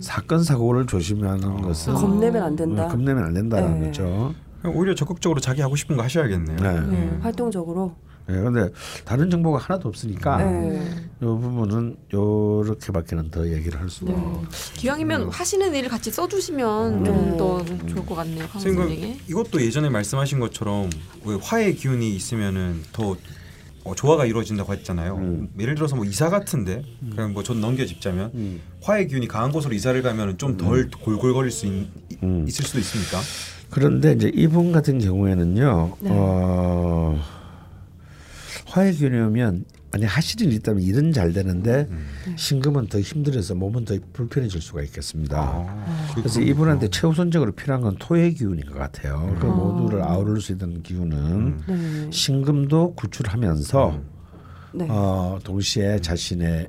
[0.00, 2.84] 사건 사고를 조심하는 것은 겁내면 안 된다.
[2.84, 3.86] 어, 겁내면 안 된다는 네.
[3.86, 4.34] 거죠.
[4.64, 6.56] 오히려 적극적으로 자기 하고 싶은 거 하셔야겠네요.
[6.58, 6.80] 네.
[6.80, 7.18] 네.
[7.20, 7.96] 활동적으로.
[8.28, 8.68] 네, 근데
[9.04, 10.80] 다른 정보가 하나도 없으니까 네.
[11.20, 14.46] 이 부분은 요렇게밖에는 더 얘기를 할 수가 없어요.
[14.74, 17.10] 기왕이면 하시는 일을 같이 써주시면 네.
[17.10, 19.16] 좀더 좋을 것 같네요, 강 선생님.
[19.28, 20.90] 이것도 예전에 말씀하신 것처럼
[21.24, 23.16] 왜 화의 기운이 있으면은 더
[23.84, 25.16] 어, 조화가 이루어진다고 했잖아요.
[25.16, 25.48] 음.
[25.58, 28.60] 예를 들어서 뭐 이사 같은데 그냥 뭐 전 넘겨짚자면 음.
[28.82, 31.88] 화의 기운이 강한 곳으로 이사를 가면은 좀덜 골골거릴 수 있,
[32.22, 32.44] 음.
[32.46, 33.18] 있을 수도 있습니까?
[33.70, 36.10] 그런데 이제 이분 같은 경우에는요, 네.
[36.12, 37.18] 어,
[38.78, 42.06] 화의 기운이면 만약 하실 일이 있다면 일은 잘 되는데 음.
[42.36, 45.40] 신금은 더 힘들어서 몸은 더 불편해질 수가 있겠습니다.
[45.40, 49.36] 아, 그래서 이분한테 최우선적으로 필요한 건 토의 기운인 것 같아요.
[49.40, 49.50] 그 아.
[49.50, 52.10] 모두를 아우를 수 있는 기운은 네.
[52.10, 54.00] 신금도 구출하면서
[54.74, 54.86] 네.
[54.90, 56.68] 어, 동시에 자신의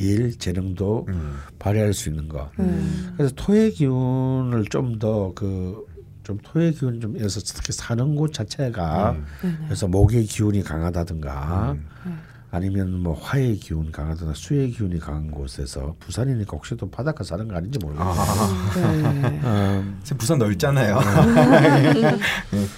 [0.00, 1.36] 일 재능도 음.
[1.58, 2.50] 발휘할 수 있는 것.
[2.58, 3.14] 음.
[3.16, 5.87] 그래서 토의 기운을 좀 더 그
[6.28, 9.24] 좀 토의 기운 좀 해서 특히 사는 곳 자체가 음.
[9.40, 9.56] 네네.
[9.64, 11.74] 그래서 목의 기운이 강하다든가
[12.04, 12.20] 음.
[12.50, 17.56] 아니면 뭐 화의 기운 강하다든가 수의 기운이 강한 곳에서 부산이니까 혹시 또 바닷가 사는 거
[17.56, 18.10] 아닌지 모르겠어요.
[18.10, 19.40] 아, 네.
[19.42, 21.00] 음, 지금 부산 넓잖아요.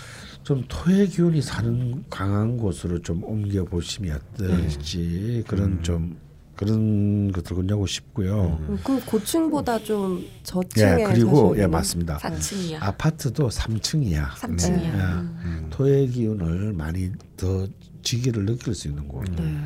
[0.45, 6.17] 좀 토의 기운이 사는 강한 곳으로 좀 옮겨 보시면 어떨지 그런 좀
[6.61, 8.59] 그런 것들 권하고 싶고요.
[8.85, 12.19] 그럼 고층보다 좀 저층에 예 그리고 예 맞습니다.
[12.19, 12.77] 4층이야.
[12.81, 14.29] 아파트도 3층이야.
[14.31, 14.85] 3층이야.
[14.85, 14.99] 예.
[14.99, 15.67] 음.
[15.71, 17.67] 토의 기운을 많이 더
[18.03, 19.25] 지기를 느낄 수 있는 곳.
[19.37, 19.57] 네.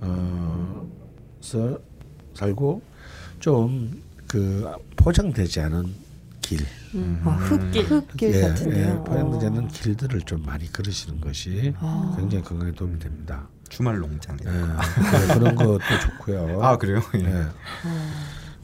[0.00, 0.90] 어,
[1.40, 1.78] 서
[2.34, 2.82] 살고
[3.40, 4.04] 좀
[4.34, 5.94] 그 포장되지 않은
[6.40, 6.58] 길,
[7.22, 8.90] 아, 흙길, 흙길 예, 같은데요.
[9.00, 12.14] 예, 포장되지 않은 길들을 좀 많이 걸으시는 것이 아.
[12.18, 13.48] 굉장히 건강에 도움이 됩니다.
[13.68, 14.36] 주말 농장.
[14.40, 16.62] 예, 그래- 그런 것도 좋고요.
[16.62, 17.00] 아 그래요?
[17.16, 17.24] 예.
[17.24, 17.44] 예.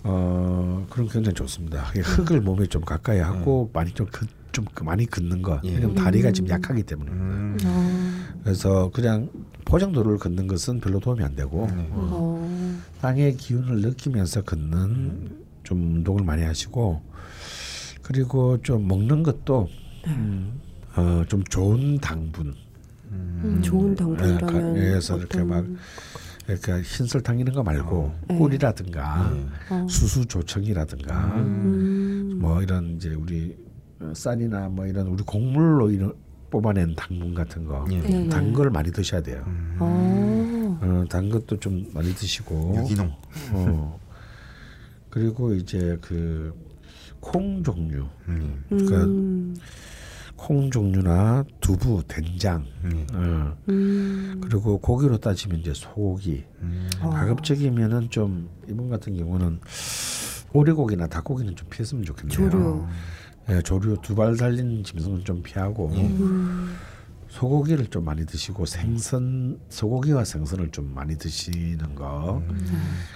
[0.02, 1.86] 어, 그런 게 굉장히 좋습니다.
[1.96, 5.60] 이 흙을 몸에 좀 가까이 하고 많이 좀, 긋, 좀 많이 긋는 것.
[5.64, 5.74] 예.
[5.74, 7.10] 왜냐면 다리가 지금 약하기 때문에.
[7.10, 7.56] 음.
[7.64, 9.28] 아, 그래서 그냥
[9.66, 11.86] 포장도로를 걷는 것은 별로 도움이 안 되고 네.
[11.90, 17.02] 어, 땅의 기운을 느끼면서 걷는 좀 운동을 많이 하시고
[18.02, 19.68] 그리고 좀 먹는 것도
[20.06, 20.58] 음,
[20.96, 22.54] 어, 좀 좋은 당분
[23.12, 24.38] 음, 좋은 예, 당분이라면
[24.74, 25.64] 가- 예에서 이렇게 막
[26.48, 28.38] 이렇게 흰설탕 이런 거 말고 네.
[28.38, 29.32] 꿀이라든가
[29.70, 29.86] 어.
[29.88, 33.56] 수수 조청이라든가 음, 뭐 이런 이제 우리
[34.00, 36.12] 어, 쌀이나 뭐 이런 우리 곡물로 이런
[36.50, 38.00] 뽑아낸 당분 같은 거 예.
[38.00, 38.28] 네네.
[38.28, 39.44] 단걸 많이 드셔야 돼요.
[39.78, 43.12] 어, 어, 단 것도 좀 많이 드시고 유기농.
[43.52, 44.00] 어.
[45.10, 46.54] 그리고 이제 그
[47.22, 48.64] 콩 종류, 음.
[48.72, 49.54] 음,
[50.42, 53.06] 콩 종류나 두부, 된장, 음.
[53.12, 53.54] 어.
[53.68, 56.44] 음, 그리고 고기로 따지면 이제 소고기.
[56.62, 56.88] 음.
[57.02, 57.10] 어.
[57.10, 59.60] 가급적이면은 좀 이분 같은 경우는
[60.54, 62.50] 오리고기나 닭고기는 좀 피했으면 좋겠네요.
[62.50, 62.86] 조류.
[63.50, 66.74] 예, 조류 두 발 달린 짐승은 좀 피하고 음,
[67.28, 72.42] 소고기를 좀 많이 드시고 생선 소고기와 생선을 좀 많이 드시는 거.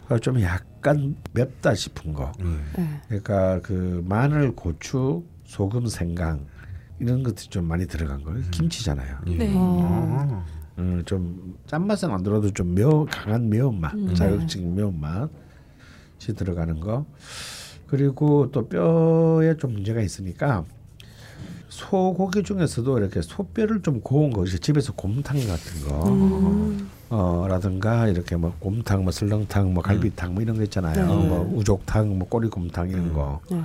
[0.09, 2.33] 그좀 약간 맵다 싶은 거.
[2.39, 3.01] 네.
[3.09, 6.47] 그러니까 그 마늘, 고추, 소금, 생강
[7.01, 8.33] 이런 것들이 좀 많이 들어간 거.
[8.51, 9.19] 김치잖아요.
[9.27, 9.53] 네.
[9.57, 10.45] 어.
[10.79, 14.15] 음, 좀 짠맛은 안 들어도 좀 매우 강한 매운맛, 음.
[14.15, 15.29] 자극적인 매운맛이
[16.37, 17.07] 들어가는 거.
[17.87, 20.65] 그리고 또 뼈에 좀 문제가 있으니까
[21.69, 26.89] 소고기 중에서도 이렇게 소뼈를 좀 고운 거, 이제 집에서 곰탕 같은 거, 음.
[27.11, 30.95] 어, 라든가 이렇게 뭐 곰탕, 뭐 설렁탕, 뭐 갈비탕, 뭐 이런 거 있잖아요.
[30.95, 31.29] 네.
[31.29, 33.41] 뭐 우족탕, 뭐 꼬리곰탕 이런 거.
[33.51, 33.61] 네.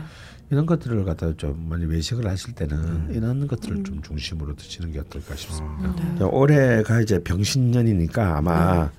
[0.52, 5.36] 이런 것들을 갖다 좀 많이 외식을 하실 때는 이런 것들을 좀 중심으로 드시는 게 어떨까
[5.36, 5.96] 싶습니다.
[6.18, 6.26] 네.
[6.26, 8.90] 올해가 이제 병신년이니까 아마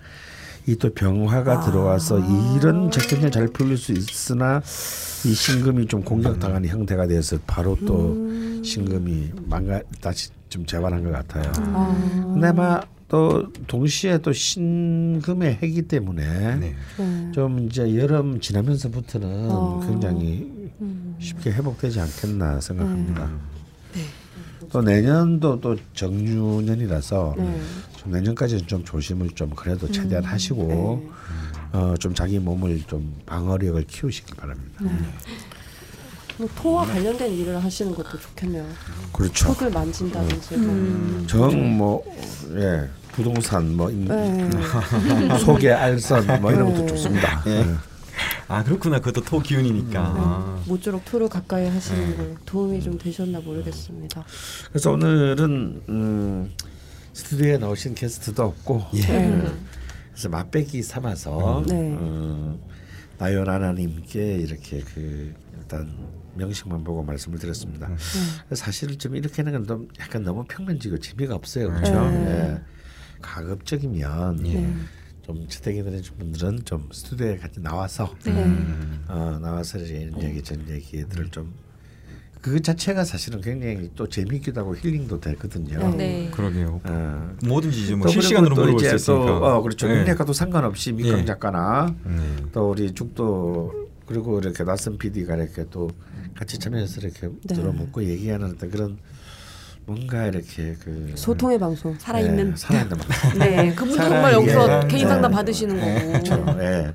[0.67, 2.21] 이또 병화가 들어와서
[2.57, 4.59] 이런 적정을 잘 풀릴 수 있으나
[5.25, 8.15] 이 신금이 좀 공격당하는 형태가 돼서 바로 또
[8.63, 11.51] 신금이 망가 다시 좀 재발한 것 같아요.
[11.75, 12.23] 아.
[12.33, 12.81] 근데 아마
[13.11, 16.75] 또 동시에 또 신금의 해기 때문에 네.
[16.97, 17.33] 네.
[17.33, 19.81] 좀 이제 여름 지나면서부터는 어.
[19.85, 21.17] 굉장히 음.
[21.19, 23.29] 쉽게 회복되지 않겠나 생각합니다.
[23.95, 24.03] 네.
[24.71, 27.61] 또 내년도 또 정유년이라서 네.
[27.97, 29.93] 좀 내년까지는 좀 조심을 좀 그래도 음.
[29.93, 30.31] 최대한 네.
[30.31, 31.11] 하시고
[31.73, 34.85] 어, 좀 자기 몸을 좀 방어력을 키우시기 바랍니다.
[36.39, 38.65] 뭐 토와 관련된 일을 하시는 것도 좋겠네요.
[39.13, 39.49] 그렇죠.
[39.51, 40.55] 흙을 만진다든지.
[40.55, 41.27] 음.
[41.29, 42.05] 정뭐
[42.55, 43.00] 예.
[43.13, 44.51] 부동산 뭐 인- 네.
[45.45, 46.87] 소개 알선 뭐 이런 것도 네.
[46.89, 47.43] 좋습니다.
[47.47, 47.51] 예.
[47.51, 47.67] 예.
[48.49, 48.99] 아 그렇구나.
[48.99, 50.01] 그것도 토 기운이니까.
[50.01, 50.63] 아.
[50.67, 52.17] 모쪼록 토를 가까이 하시는 네.
[52.17, 54.25] 걸 도움이 좀 되셨나 모르겠습니다.
[54.69, 56.51] 그래서 오늘은 음,
[57.13, 59.01] 스튜디오에 나오신 게스트도 없고 예.
[59.01, 59.53] 네.
[60.13, 61.95] 그래서 맛배기 삼아서 네.
[61.99, 62.59] 어,
[63.19, 65.91] 나연 하나님께 이렇게 그 일단
[66.35, 67.89] 명식만 보고 말씀을 드렸습니다.
[68.53, 72.09] 사실 좀 이렇게 하는 건 좀 약간 너무 평면지고 재미가 없어요, 그렇죠?
[72.11, 72.55] 네.
[72.57, 72.61] 예.
[73.21, 74.75] 가급적이면 네.
[75.23, 78.33] 좀 채택이 되는 분들은 좀 스튜디오에 같이 나와서 네.
[79.09, 81.71] 어, 나와서 이제 이런 얘기 저런 얘기들을 좀
[82.41, 85.95] 그 자체가 사실은 굉장히 또 재미있기도 하고 힐링도 되거든요.
[85.95, 86.31] 네.
[86.33, 86.81] 그러게요.
[86.85, 87.37] 어.
[87.45, 89.27] 뭐든지 이제 뭐또 실시간으로 물어볼 수 이제 있으니까.
[89.27, 89.87] 또, 어, 그렇죠.
[89.89, 89.99] 네.
[89.99, 91.25] 민핵과도 상관없이 민강 예.
[91.27, 92.37] 작가나 네.
[92.53, 95.91] 또 우리 죽도 그리고 이렇게 낯선 PD가 이렇게 또
[96.35, 97.55] 같이 참여해서 이렇게 네.
[97.55, 98.99] 들어묻고 얘기하는 그런
[99.91, 101.99] 뭔가 이렇게 그 소통의 방송.
[101.99, 103.39] 살아있는 예, 살아있는 방송.
[103.41, 104.89] 네, 그분도 정말 여기서 예.
[104.89, 105.35] 개인 상담 예.
[105.35, 106.13] 받으시는 거고.
[106.13, 106.47] 그렇죠.
[106.61, 106.93] 예.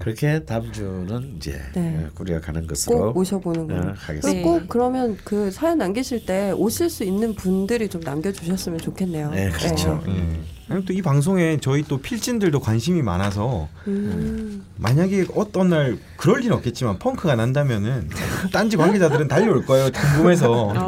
[0.00, 2.04] 그렇게 다음 주는 이제 네.
[2.04, 3.92] 예, 꾸려 가는 것으로 꼭 모셔보는 예, 걸로.
[3.94, 4.42] 하겠습니다.
[4.42, 9.30] 꼭 그러면 그 사연 남기실 때 오실 수 있는 분들이 좀 남겨주셨으면 좋겠네요.
[9.30, 10.02] 네, 그렇죠.
[10.08, 10.40] 예.
[10.68, 14.64] 아니 또이 방송에 저희 또 필진들도 관심이 많아서 음.
[14.76, 18.08] 만약에 어떤 날 그럴 리는 없겠지만 펑크가 난다면은
[18.52, 19.90] 딴지 관계자들은 달려올 거예요.
[19.92, 20.52] 궁금해서.
[20.68, 20.86] 어,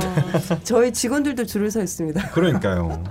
[0.64, 2.30] 저희 직원들도 줄을 서 있습니다.
[2.30, 3.04] 그러니까요.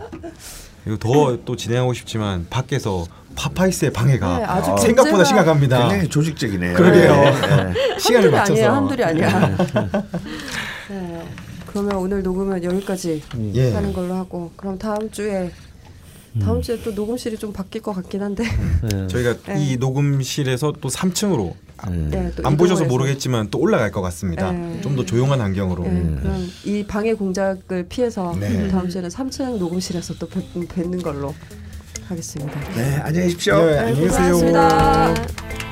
[0.88, 5.80] 이거 더 또 진행하고 싶지만 밖에서 파파이스의 방해가 네, 어, 생각보다 심각합니다.
[5.80, 6.74] 굉장히 조직적이네요.
[6.76, 7.14] 그러게요.
[7.14, 8.00] 예.
[8.00, 8.54] 시간을 한둘이 맞춰서.
[8.54, 9.58] 아니에요, 한둘이 아니야.
[10.90, 11.24] 네.
[11.68, 13.22] 그러면 오늘 녹음은 여기까지
[13.54, 13.74] 예.
[13.74, 15.52] 하는 걸로 하고 그럼 다음 주에
[16.42, 18.44] 다음 주에 또 녹음실이 좀 바뀔 것 같긴 한데
[18.94, 19.08] 예.
[19.08, 19.56] 저희가 네.
[19.58, 21.54] 이 녹음실에서 또 3층으로
[22.10, 22.86] 네, 또안 보셔서.
[22.86, 24.52] 모르겠지만 또 올라갈 것 같습니다.
[24.52, 24.80] 네.
[24.82, 25.84] 좀더 조용한 환경으로.
[25.84, 28.68] 네, 그럼 이 방해 공작을 피해서 네.
[28.70, 31.34] 다음 주에는 3층 녹음실에서 또 뵙, 뵙는 걸로
[32.08, 32.60] 하겠습니다.
[32.76, 33.66] 네, 안녕히 계십시오.
[33.66, 34.38] 네, 안녕히 계세요.
[34.38, 35.65] 고맙습니다.